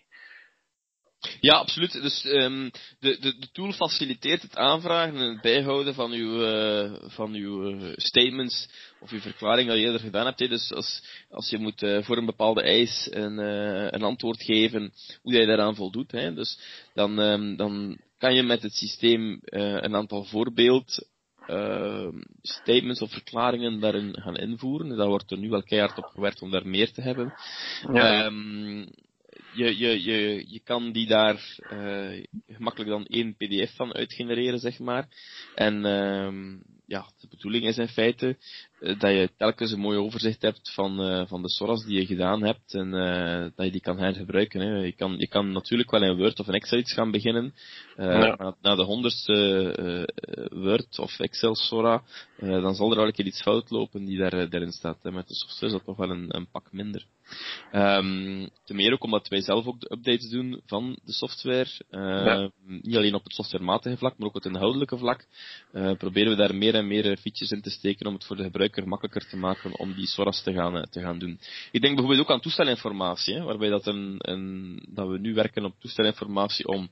[1.40, 1.92] Ja, absoluut.
[1.92, 6.94] Dus um, de, de, de tool faciliteert het aanvragen en het bijhouden van uw, uh,
[7.02, 10.40] van uw uh, statements of uw verklaring dat je eerder gedaan hebt.
[10.40, 10.48] Hè.
[10.48, 13.38] Dus als, als je moet uh, voor een bepaalde eis een,
[13.96, 16.12] een antwoord geven, hoe je daaraan voldoet.
[16.12, 16.34] Hè.
[16.34, 16.60] Dus
[16.94, 21.12] dan, um, dan kan je met het systeem een aantal voorbeeld
[22.42, 24.98] statements of verklaringen daarin gaan invoeren.
[24.98, 27.34] Daar wordt er nu wel keihard op gewerkt om daar meer te hebben.
[27.94, 28.26] Ja.
[28.26, 28.88] Um,
[29.54, 34.80] je, je, je, je kan die daar uh, gemakkelijk dan één pdf van uitgenereren, zeg
[34.80, 35.08] maar.
[35.56, 38.38] En uh, ja, de bedoeling is in feite
[38.84, 42.44] dat je telkens een mooi overzicht hebt van, uh, van de SORA's die je gedaan
[42.44, 44.62] hebt en uh, dat je die kan hergebruiken.
[44.62, 44.78] Hè.
[44.78, 47.54] Je, kan, je kan natuurlijk wel in Word of in Excel iets gaan beginnen.
[47.98, 48.36] Ja.
[48.36, 49.34] na, na, de honderdste
[50.52, 52.04] Word of Excel SORA,
[52.40, 55.04] dan zal er wel een keer iets fout lopen die daar, daarin staat.
[55.04, 55.12] Hè.
[55.12, 57.06] Met de software is dat toch wel een, een pak minder.
[57.74, 61.70] Um, ten meer ook omdat wij zelf ook de updates doen van de software.
[61.92, 62.52] Uh, ja.
[62.66, 65.28] Niet alleen op het softwarematige vlak, maar ook op het inhoudelijke vlak.
[65.74, 68.44] Uh, proberen we daar meer en meer features in te steken om het voor de
[68.44, 71.40] gebruiker makkelijker te maken om die SORA's te gaan, uh, te gaan doen.
[71.72, 75.80] Ik denk bijvoorbeeld ook aan toestelinformatie, waarbij dat, een, een, dat we nu werken op
[75.80, 76.90] toestelinformatie om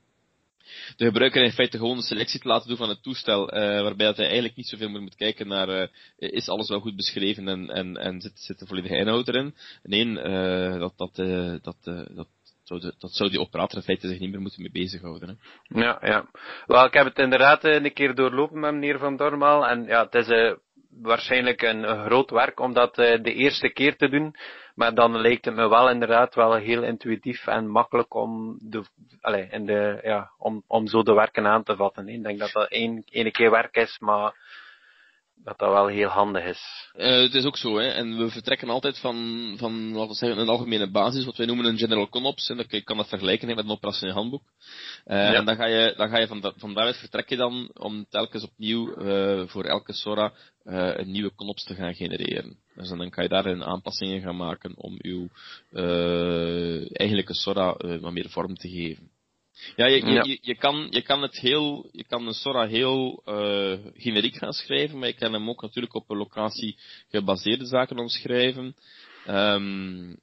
[0.96, 4.06] de gebruiker in feite gewoon een selectie te laten doen van het toestel, uh, waarbij
[4.06, 7.48] dat hij eigenlijk niet zoveel meer moet kijken naar uh, is alles wel goed beschreven
[7.48, 9.54] en, en, en zit, zit de volledige inhoud erin.
[9.82, 10.14] Nee,
[10.78, 11.14] dat, dat,
[11.62, 11.76] dat,
[12.14, 12.28] dat,
[12.62, 15.28] zou dat zou die operator in feite zich niet meer moeten mee bezighouden.
[15.28, 15.80] Hè.
[15.80, 16.30] Ja, ja.
[16.66, 20.14] Wel, ik heb het inderdaad een keer doorlopen met meneer Van Dormaal en ja, het
[20.14, 20.28] is
[21.00, 24.34] waarschijnlijk een, groot werk om dat de eerste keer te doen.
[24.74, 28.84] Maar dan lijkt het me wel inderdaad wel heel intuïtief en makkelijk om, de,
[29.20, 32.08] allez, in de, ja, om, om zo de werken aan te vatten.
[32.08, 34.34] Ik denk dat dat één, ene keer werk is, maar
[35.44, 36.90] dat dat wel heel handig is.
[36.94, 37.88] Uh, het is ook zo, hè.
[37.88, 41.64] En we vertrekken altijd van, van laten we zeggen, een algemene basis, wat wij noemen
[41.64, 42.48] een general ConOps.
[42.48, 44.42] En dat kan dat vergelijken hè, met een operationeel handboek.
[45.06, 45.34] Uh, ja.
[45.34, 48.44] En dan ga je, dan ga je van, van daaruit vertrek je dan om telkens
[48.44, 50.32] opnieuw uh, voor elke SORA
[50.64, 52.56] een nieuwe ConOps te gaan genereren.
[52.74, 55.28] Dus dan kan je daarin aanpassingen gaan maken om uw
[56.92, 59.10] eigenlijke SORA wat meer vorm te geven.
[59.76, 60.24] Ja, je, ja.
[60.24, 64.52] Je, je, kan, je kan het heel, je kan een Sora heel uh, generiek gaan
[64.52, 68.76] schrijven, maar je kan hem ook natuurlijk op een locatie gebaseerde zaken omschrijven.
[69.28, 70.20] Um,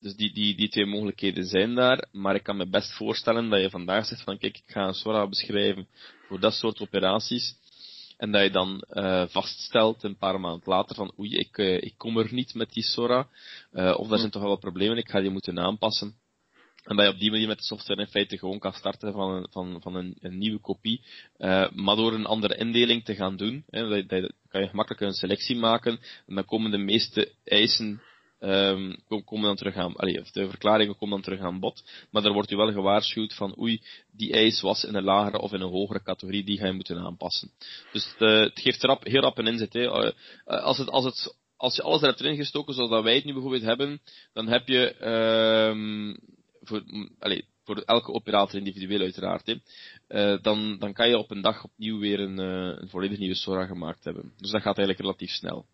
[0.00, 3.60] dus die, die, die twee mogelijkheden zijn daar, maar ik kan me best voorstellen dat
[3.60, 5.88] je vandaag zegt van kijk, ik ga een Sora beschrijven
[6.28, 7.54] voor dat soort operaties.
[8.16, 11.94] En dat je dan uh, vaststelt een paar maanden later van oei, ik, uh, ik
[11.96, 13.28] kom er niet met die Sora.
[13.72, 16.14] Uh, of er zijn toch wel wat problemen, ik ga die moeten aanpassen.
[16.86, 19.30] En dat je op die manier met de software in feite gewoon kan starten van
[19.30, 21.00] een, van, van een, een nieuwe kopie.
[21.38, 25.12] Uh, maar door een andere indeling te gaan doen, hè, dat, kan je gemakkelijk een
[25.12, 25.98] selectie maken.
[26.26, 28.02] En dan komen de meeste eisen
[28.40, 31.84] um, komen dan terug aan, allee, de verklaringen komen dan terug aan bod.
[32.10, 35.52] Maar er wordt u wel gewaarschuwd van oei, die eis was in een lagere of
[35.52, 37.50] in een hogere categorie, die ga je moeten aanpassen.
[37.92, 39.72] Dus het, uh, het geeft rap, heel rap een inzet.
[39.72, 39.82] Hè.
[39.82, 40.12] Uh,
[40.44, 44.00] als, het, als, het, als je alles erin gestoken zoals wij het nu bijvoorbeeld hebben,
[44.32, 45.06] dan heb je...
[45.70, 46.34] Um,
[46.66, 46.82] voor,
[47.18, 49.54] allez, voor elke operator individueel uiteraard, hè,
[50.08, 53.34] uh, dan, dan kan je op een dag opnieuw weer een, uh, een volledig nieuwe
[53.34, 54.32] Sora gemaakt hebben.
[54.36, 55.66] Dus dat gaat eigenlijk relatief snel.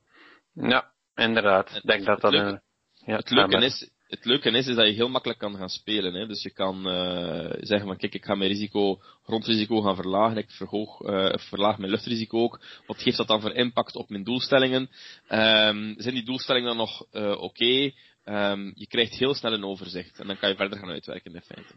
[0.55, 1.81] Ja, inderdaad.
[1.83, 2.61] Denk dat dat een...
[3.05, 6.15] Ja, het leuke is, het leuke is, is dat je heel makkelijk kan gaan spelen.
[6.15, 6.27] Hè.
[6.27, 10.51] Dus je kan uh, zeggen van kijk, ik ga mijn risico, grondrisico gaan verlagen, ik
[10.51, 12.61] verhoog, uh, verlaag mijn luchtrisico ook.
[12.87, 14.83] Wat geeft dat dan voor impact op mijn doelstellingen?
[15.29, 17.39] Um, zijn die doelstellingen dan nog uh, oké?
[17.39, 17.95] Okay?
[18.25, 21.43] Um, je krijgt heel snel een overzicht en dan kan je verder gaan uitwerken in
[21.43, 21.75] feite.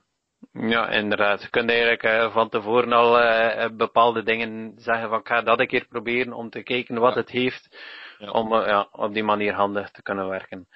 [0.52, 1.42] Ja, inderdaad.
[1.42, 5.60] Je kunt eigenlijk uh, van tevoren al uh, bepaalde dingen zeggen van ik ga dat
[5.60, 7.20] een keer proberen om te kijken wat ja.
[7.20, 7.78] het heeft
[8.18, 8.32] ja.
[8.32, 10.68] om uh, ja, op die manier handig te kunnen werken.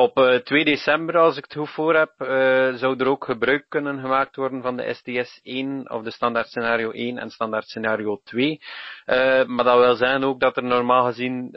[0.00, 3.64] Op 2 eh, december, als ik het goed voor heb, uh, zou er ook gebruik
[3.68, 8.20] kunnen gemaakt worden van de STS 1 of de standaard scenario 1 en standaard scenario
[8.24, 8.60] 2.
[9.06, 11.50] Uh, maar dat wil zeggen ook dat er normaal gezien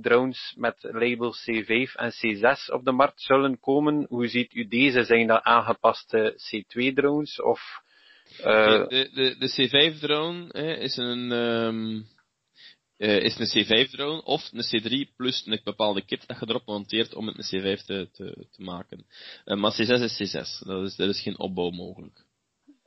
[0.00, 4.06] drones met label C5 en C6 op de markt zullen komen.
[4.08, 5.04] Hoe ziet u deze?
[5.04, 7.82] Zijn dat aangepaste C2 drones of?
[8.36, 12.06] De, de, de, C5 drone is een um
[12.98, 17.14] uh, is een C5-drone of een C3 plus een bepaalde kit dat je erop monteert
[17.14, 19.06] om het een C5 te, te, te maken.
[19.44, 22.24] Uh, maar C6 is C6, dat is, dat is geen opbouw mogelijk.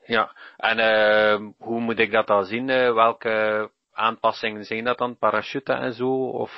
[0.05, 2.65] Ja, en uh, hoe moet ik dat dan zien?
[2.65, 5.17] welke aanpassingen zijn dat dan?
[5.17, 6.29] Parachute en zo?
[6.29, 6.51] Of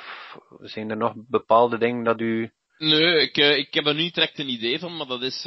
[0.60, 2.50] zijn er nog bepaalde dingen dat u...
[2.78, 5.42] Nee, ik, ik heb er nu direct een idee van, maar dat is,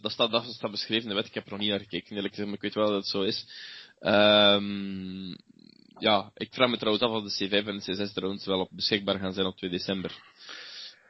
[0.00, 1.26] dat staat, dat staat beschreven in de wet.
[1.26, 3.06] Ik heb er nog niet naar gekeken, eerlijk gezegd, maar ik weet wel dat het
[3.06, 3.46] zo is.
[4.00, 5.36] Um,
[5.98, 8.68] ja, ik vraag me trouwens af of de C5 en de C6 drones wel op
[8.70, 10.10] beschikbaar gaan zijn op 2 december.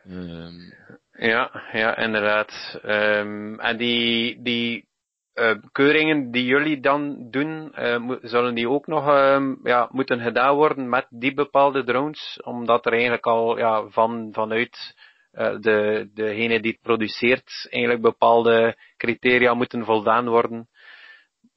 [0.09, 0.72] Um.
[1.12, 2.81] Ja, ja, inderdaad.
[2.85, 4.88] Um, en die, die
[5.35, 10.55] uh, keuringen die jullie dan doen, uh, zullen die ook nog uh, ja, moeten gedaan
[10.55, 12.40] worden met die bepaalde drones?
[12.44, 14.94] Omdat er eigenlijk al ja, van, vanuit
[15.33, 20.68] uh, de, degene die het produceert eigenlijk bepaalde criteria moeten voldaan worden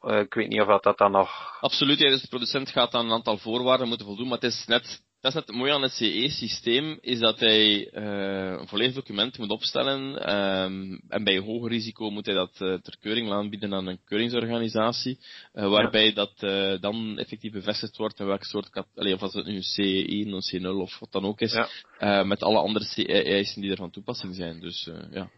[0.02, 1.58] Uh, ik weet niet of dat, dat dan nog...
[1.60, 4.66] Absoluut, ja, dus de producent gaat aan een aantal voorwaarden moeten voldoen, maar het is
[4.68, 8.96] net dat is net het mooie aan het CE-systeem, is dat hij uh, een volledig
[8.96, 10.32] document moet opstellen.
[10.34, 15.20] Um, en bij hoger risico moet hij dat uh, ter keuring aanbieden aan een keuringsorganisatie.
[15.52, 16.14] Waarbij ja.
[16.14, 16.40] dat
[16.82, 20.62] dan effectief bevestigd wordt in welke soort, allee, of als het nu een CE1, een
[20.62, 21.54] C0 of wat dan ook is.
[22.00, 22.24] Ja.
[22.24, 24.60] met alle andere CE-eisen die er van toepassing zijn.
[24.60, 25.30] Dus ja.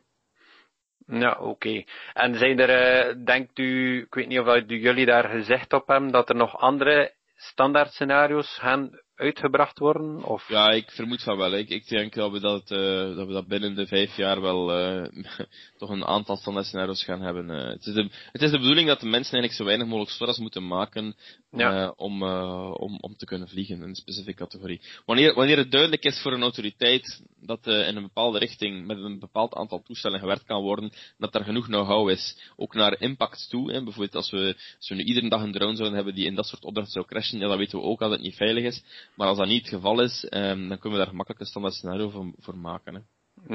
[1.08, 1.84] Ja, oké.
[2.14, 6.30] En zijn er, denkt u, ik weet niet of jullie daar gezegd op hebben, dat
[6.30, 10.24] er nog andere standaard scenario's gaan uitgebracht worden?
[10.24, 10.50] Of?
[10.50, 11.54] Ja, ik vermoed van wel.
[11.54, 14.80] Ik, ik denk dat we dat, uh, dat we dat binnen de vijf jaar wel
[14.80, 15.08] uh,
[15.78, 17.50] toch een aantal standaard scenario's gaan hebben.
[17.50, 20.38] Het, is de, het is de bedoeling dat de mensen eigenlijk zo weinig mogelijk SORA's
[20.38, 21.16] moeten maken
[21.58, 21.94] ja.
[21.96, 22.24] om,
[22.74, 24.82] om, om te kunnen vliegen in een specifieke categorie.
[25.06, 29.20] Wanneer, wanneer het duidelijk is voor een autoriteit dat in een bepaalde richting met een
[29.20, 33.72] bepaald aantal toestellen gewerkt kan worden, dat er genoeg know-how is, ook naar impact toe.
[33.72, 33.84] Hè.
[33.84, 36.46] Bijvoorbeeld als we, als we nu iedere dag een drone zouden hebben die in dat
[36.46, 38.84] soort opdrachten zou crashen, ja, dan weten we ook dat het niet veilig is.
[39.16, 41.76] Maar als dat niet het geval is, um, dan kunnen we daar gemakkelijk een standaard
[41.76, 42.94] scenario voor, voor maken.
[42.94, 43.02] Hè.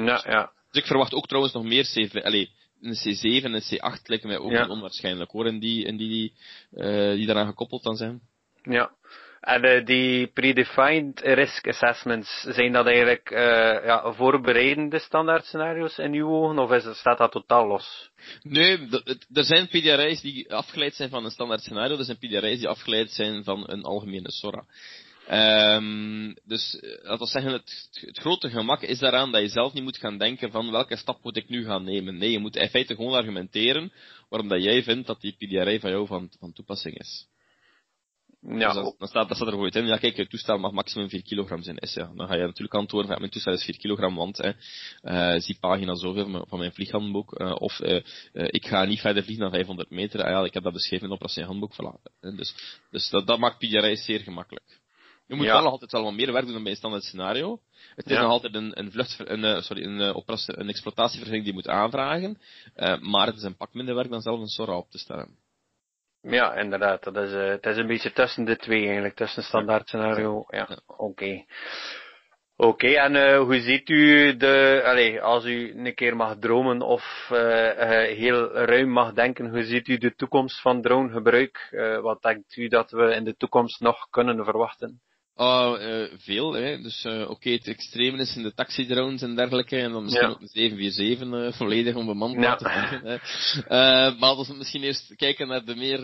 [0.03, 0.51] Ja, ja.
[0.71, 2.49] Dus ik verwacht ook trouwens nog meer C, allez,
[2.81, 4.61] een C7 en een C8 lijken mij ook ja.
[4.61, 6.33] niet onwaarschijnlijk hoor, en die, en die,
[6.71, 8.21] uh, die daaraan gekoppeld dan zijn.
[8.63, 8.91] Ja.
[9.39, 13.39] En uh, die predefined risk assessments, zijn dat eigenlijk uh,
[13.85, 18.09] ja, voorbereidende standaard scenario's in uw ogen, of is, staat dat totaal los?
[18.41, 18.87] Nee,
[19.33, 23.11] er zijn PDRI's die afgeleid zijn van een standaard scenario, er zijn PDRI's die afgeleid
[23.11, 24.65] zijn van een algemene SORA.
[25.31, 29.83] Um, dus laten we zeggen, het, het, grote gemak is daaraan dat je zelf niet
[29.83, 32.17] moet gaan denken van welke stap moet ik nu gaan nemen.
[32.17, 33.93] Nee, je moet in feite gewoon argumenteren
[34.29, 37.27] waarom dat jij vindt dat die PDRI van jou van, van toepassing is.
[38.41, 38.73] Ja.
[38.73, 41.21] Dus dan, staat, dat staat er bijvoorbeeld in, ja kijk, je toestel mag maximum 4
[41.21, 41.77] kilogram zijn.
[41.77, 42.11] Is, ja.
[42.15, 44.51] Dan ga je natuurlijk antwoorden, ja, mijn toestel is 4 kilogram, want hè,
[45.01, 47.39] uh, zie pagina zoveel van mijn vlieghandboek.
[47.39, 48.01] Uh, of uh,
[48.33, 50.23] ik ga niet verder vliegen dan 500 meter.
[50.23, 51.73] Ah, ja, ik heb dat beschreven in operatie handboek.
[51.73, 52.01] Voilà.
[52.35, 52.55] Dus,
[52.91, 54.79] dus dat, dat maakt PDRI zeer gemakkelijk.
[55.29, 55.61] Je moet ja.
[55.61, 57.59] wel altijd wel wat meer werk doen dan bij een standaard scenario.
[57.95, 58.21] Het is ja.
[58.21, 59.99] nog altijd een, een vlucht, een, sorry, een,
[60.45, 62.37] een exploitatievergunning die je moet aanvragen.
[63.01, 65.37] maar het is een pak minder werk dan zelf een SORA op te stellen.
[66.21, 67.03] Ja, inderdaad.
[67.03, 70.45] Dat is, uh, het is een beetje tussen de twee eigenlijk, tussen standaard scenario.
[70.47, 71.03] Ja, oké.
[71.03, 71.45] Okay.
[72.55, 76.81] Oké, okay, en uh, hoe ziet u de, allez, als u een keer mag dromen
[76.81, 77.39] of uh,
[78.17, 81.69] heel ruim mag denken, hoe ziet u de toekomst van dronegebruik?
[82.01, 85.01] wat denkt u dat we in de toekomst nog kunnen verwachten?
[85.39, 86.81] Uh, uh, veel, hè.
[86.81, 89.77] Dus uh, oké, okay, het extreme is in de taxidrones en dergelijke.
[89.77, 90.33] En dan misschien ja.
[90.33, 92.39] ook een 747 volledig onbemand ja.
[92.39, 93.21] laten vliegen.
[94.19, 95.99] maar als we misschien eerst kijken naar de meer,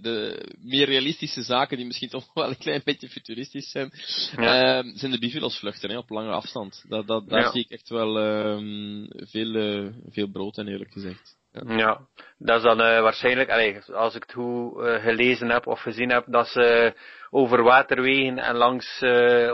[0.00, 3.92] de meer realistische zaken, die misschien toch wel een klein beetje futuristisch zijn,
[4.36, 4.82] ja.
[4.94, 6.84] zijn de bivulosvluchten, hè, op lange afstand.
[6.88, 11.38] Dat, dat, daar zie ik echt wel ehm, veel, veel brood in, eerlijk gezegd.
[11.52, 12.00] Ja.
[12.38, 16.10] dat is dan uh, waarschijnlijk, allee, als ik het goed uh, gelezen heb of gezien
[16.10, 16.94] heb, dat ze
[17.30, 19.52] over waterwegen en langs uh,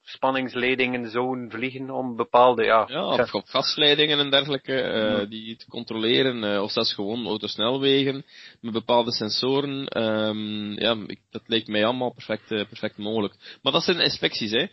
[0.00, 2.84] hoogspanningsleidingen zouden vliegen om bepaalde, ja.
[2.88, 5.24] Ja, of op gasleidingen en dergelijke, ja.
[5.24, 8.24] die te controleren, of zelfs gewoon autosnelwegen
[8.60, 10.02] met bepaalde sensoren.
[10.02, 13.58] Um, ja, ik, dat lijkt mij allemaal perfect, perfect mogelijk.
[13.62, 14.66] Maar dat zijn inspecties, hè.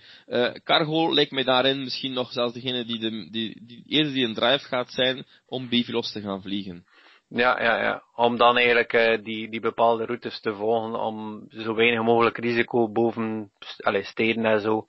[0.63, 4.33] cargo lijkt mij daarin misschien nog zelfs degene die, de, die, die eerder die een
[4.33, 6.85] drive gaat zijn om Bivilos te gaan vliegen.
[7.29, 8.03] Ja, ja, ja.
[8.15, 12.91] Om dan eigenlijk uh, die, die bepaalde routes te volgen om zo weinig mogelijk risico
[12.91, 14.85] boven allez, steden en zo.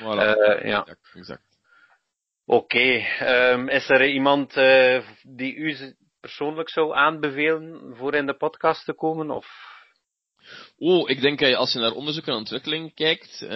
[0.00, 0.38] Voilà.
[0.38, 0.80] Uh, ja.
[0.80, 1.12] Exact.
[1.14, 1.42] exact.
[2.44, 2.76] Oké.
[2.76, 3.52] Okay.
[3.52, 8.92] Um, is er iemand uh, die u persoonlijk zou aanbevelen voor in de podcast te
[8.92, 9.30] komen?
[9.30, 9.71] Of
[10.84, 13.50] Oh, ik denk dat als je naar onderzoek en ontwikkeling kijkt, uh,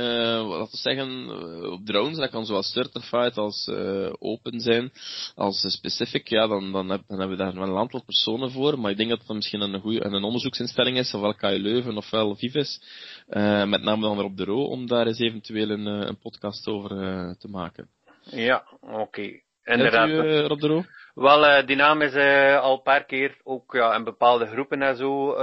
[0.49, 4.93] laten we zeggen, uh, op drones, dat kan zowel certified als uh, open zijn,
[5.35, 8.79] als specific, ja, dan, dan, heb, dan hebben we daar wel een aantal personen voor,
[8.79, 12.37] maar ik denk dat het misschien een, goede, een onderzoeksinstelling is, ofwel KU Leuven ofwel
[12.37, 12.81] Vives,
[13.67, 16.89] met name dan op de RO, om daar eens eventueel een, een podcast over
[17.39, 17.89] te maken.
[18.23, 19.01] Ja, oké.
[19.01, 19.43] Okay.
[19.65, 20.09] Inderdaad.
[20.09, 20.85] U, Rob de Roo?
[21.15, 22.15] Wel, die naam is
[22.63, 25.35] al een paar keer ook ja, in bepaalde groepen en zo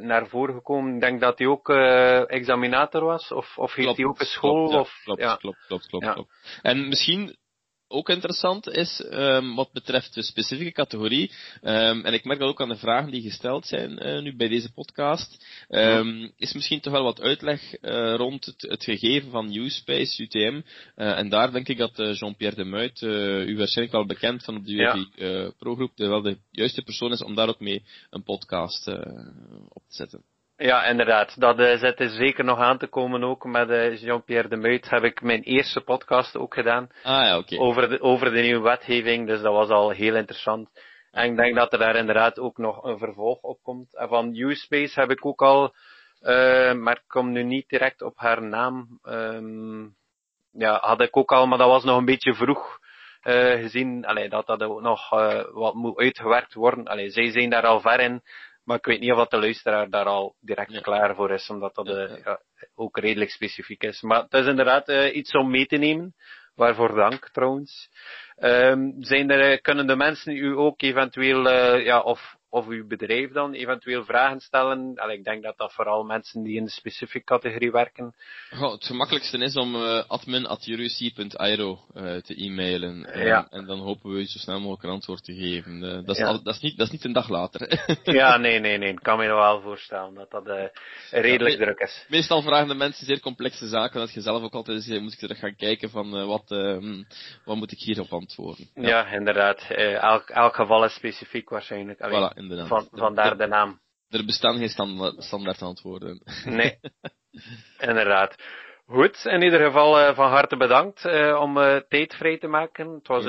[0.00, 0.94] naar voren gekomen.
[0.94, 4.68] Ik denk dat hij ook uh, examinator was, of, of heeft hij ook een school?
[4.68, 5.36] Klopt, ja, of, klopt, ja.
[5.36, 6.58] klopt, klopt, klopt, klopt.
[6.62, 7.36] En misschien
[7.92, 11.30] ook interessant is, um, wat betreft de specifieke categorie,
[11.62, 14.48] um, en ik merk dat ook aan de vragen die gesteld zijn uh, nu bij
[14.48, 19.54] deze podcast, um, is misschien toch wel wat uitleg uh, rond het, het, gegeven van
[19.54, 20.60] USpace, UTM.
[20.96, 24.64] Uh, en daar denk ik dat Jean-Pierre de Muit, u waarschijnlijk wel bekend van op
[24.64, 25.52] de UAV ja.
[25.58, 28.88] Pro-groep, wel de juiste persoon is om daar ook mee een podcast
[29.68, 30.29] op te zetten.
[30.62, 31.40] Ja, inderdaad.
[31.40, 33.44] Dat uh, zit er zeker nog aan te komen ook.
[33.44, 36.88] Met uh, Jean-Pierre de Muit heb ik mijn eerste podcast ook gedaan.
[37.02, 37.54] Ah ja, oké.
[37.54, 37.66] Okay.
[37.66, 40.68] Over, de, over de nieuwe wetgeving, dus dat was al heel interessant.
[41.10, 43.96] En ik denk dat er daar inderdaad ook nog een vervolg op komt.
[43.96, 45.74] En van Uspace heb ik ook al,
[46.22, 49.00] uh, maar ik kom nu niet direct op haar naam.
[49.04, 49.94] Um,
[50.52, 52.78] ja, had ik ook al, maar dat was nog een beetje vroeg
[53.24, 54.06] uh, gezien.
[54.06, 56.84] Allee, dat dat ook nog uh, wat moet uitgewerkt worden.
[56.84, 58.22] Allee, zij zijn daar al ver in.
[58.70, 60.80] Maar ik weet niet of de luisteraar daar al direct ja.
[60.80, 62.40] klaar voor is, omdat dat ja, ja.
[62.74, 64.00] ook redelijk specifiek is.
[64.00, 66.14] Maar het is inderdaad iets om mee te nemen.
[66.54, 67.88] Waarvoor dank trouwens.
[68.36, 73.52] Um, zijn er, kunnen de mensen u ook eventueel, ja, of of uw bedrijf dan
[73.52, 74.94] eventueel vragen stellen.
[75.08, 78.14] Ik denk dat dat vooral mensen die in de specifieke categorie werken.
[78.50, 80.04] Goh, het gemakkelijkste is om uh,
[81.94, 83.08] uh, te e-mailen.
[83.16, 83.46] Uh, ja.
[83.50, 85.82] En dan hopen we u zo snel mogelijk een antwoord te geven.
[85.82, 86.26] Uh, dat, is ja.
[86.26, 87.80] al, dat, is niet, dat is niet een dag later.
[88.02, 88.92] ja, nee, nee, nee.
[88.92, 90.70] Ik kan me wel voorstellen dat dat
[91.10, 92.06] redelijk ja, druk is.
[92.08, 94.00] Meestal vragen de mensen zeer complexe zaken.
[94.00, 97.04] Dat je zelf ook altijd zegt, moet ik terug gaan kijken van wat, uh,
[97.44, 98.68] wat moet ik hierop antwoorden.
[98.74, 99.60] Ja, inderdaad.
[100.00, 101.98] Elk, elk geval is specifiek waarschijnlijk.
[101.98, 102.68] Voilà inderdaad.
[102.68, 103.80] Van, vandaar de naam.
[104.08, 106.22] Er bestaan geen standaard, standaard antwoorden.
[106.44, 106.78] Nee,
[107.90, 108.36] inderdaad.
[108.86, 112.88] Goed, in ieder geval uh, van harte bedankt uh, om uh, tijd vrij te maken.
[112.88, 113.24] Het was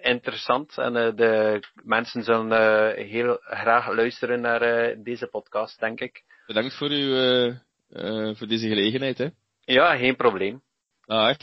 [0.00, 4.60] interessant en de mensen zullen heel graag luisteren naar
[5.02, 6.22] deze podcast, denk ik.
[6.46, 7.52] Bedankt voor, uw,
[8.34, 9.18] voor deze gelegenheid.
[9.18, 9.28] Hè.
[9.64, 10.62] Ja, geen probleem.
[11.04, 11.36] Dag.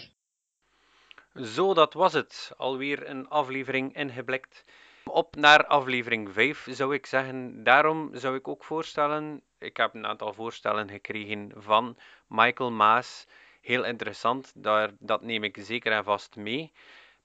[1.34, 2.54] Zo, dat was het.
[2.58, 4.66] Alweer een aflevering ingeblikt.
[5.06, 7.64] Op naar aflevering 5 zou ik zeggen.
[7.64, 9.42] Daarom zou ik ook voorstellen.
[9.60, 11.98] Ik heb een aantal voorstellen gekregen van
[12.28, 13.28] Michael Maas.
[13.62, 16.72] Heel interessant, daar, dat neem ik zeker en vast mee.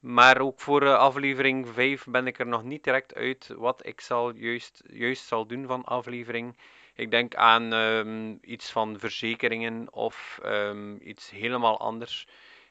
[0.01, 4.01] Maar ook voor uh, aflevering 5 ben ik er nog niet direct uit wat ik
[4.01, 6.57] zal juist, juist zal doen van aflevering.
[6.95, 12.27] Ik denk aan um, iets van verzekeringen of um, iets helemaal anders.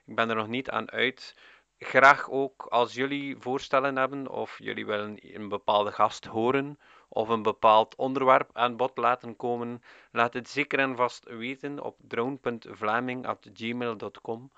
[0.05, 1.35] Ik ben er nog niet aan uit
[1.79, 7.41] graag ook als jullie voorstellen hebben of jullie willen een bepaalde gast horen of een
[7.41, 14.51] bepaald onderwerp aan bod laten komen, laat het zeker en vast weten op drone.vlaming.gmail.com.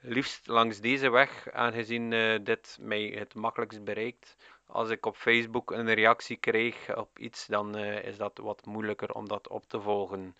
[0.00, 4.36] Liefst langs deze weg, aangezien uh, dit mij het makkelijkst bereikt.
[4.66, 9.12] Als ik op Facebook een reactie krijg op iets, dan uh, is dat wat moeilijker
[9.12, 10.36] om dat op te volgen.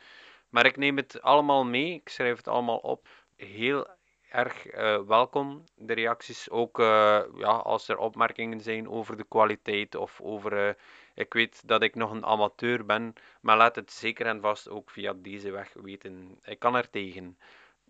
[0.48, 3.08] Maar ik neem het allemaal mee, ik schrijf het allemaal op.
[3.36, 3.86] Heel
[4.30, 6.50] erg uh, welkom, de reacties.
[6.50, 10.66] Ook uh, ja, als er opmerkingen zijn over de kwaliteit of over.
[10.66, 10.74] Uh,
[11.14, 14.90] ik weet dat ik nog een amateur ben, maar laat het zeker en vast ook
[14.90, 16.38] via deze weg weten.
[16.44, 17.38] Ik kan er tegen.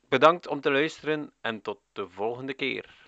[0.08, 3.05] Bedankt om te luisteren en tot de volgende keer.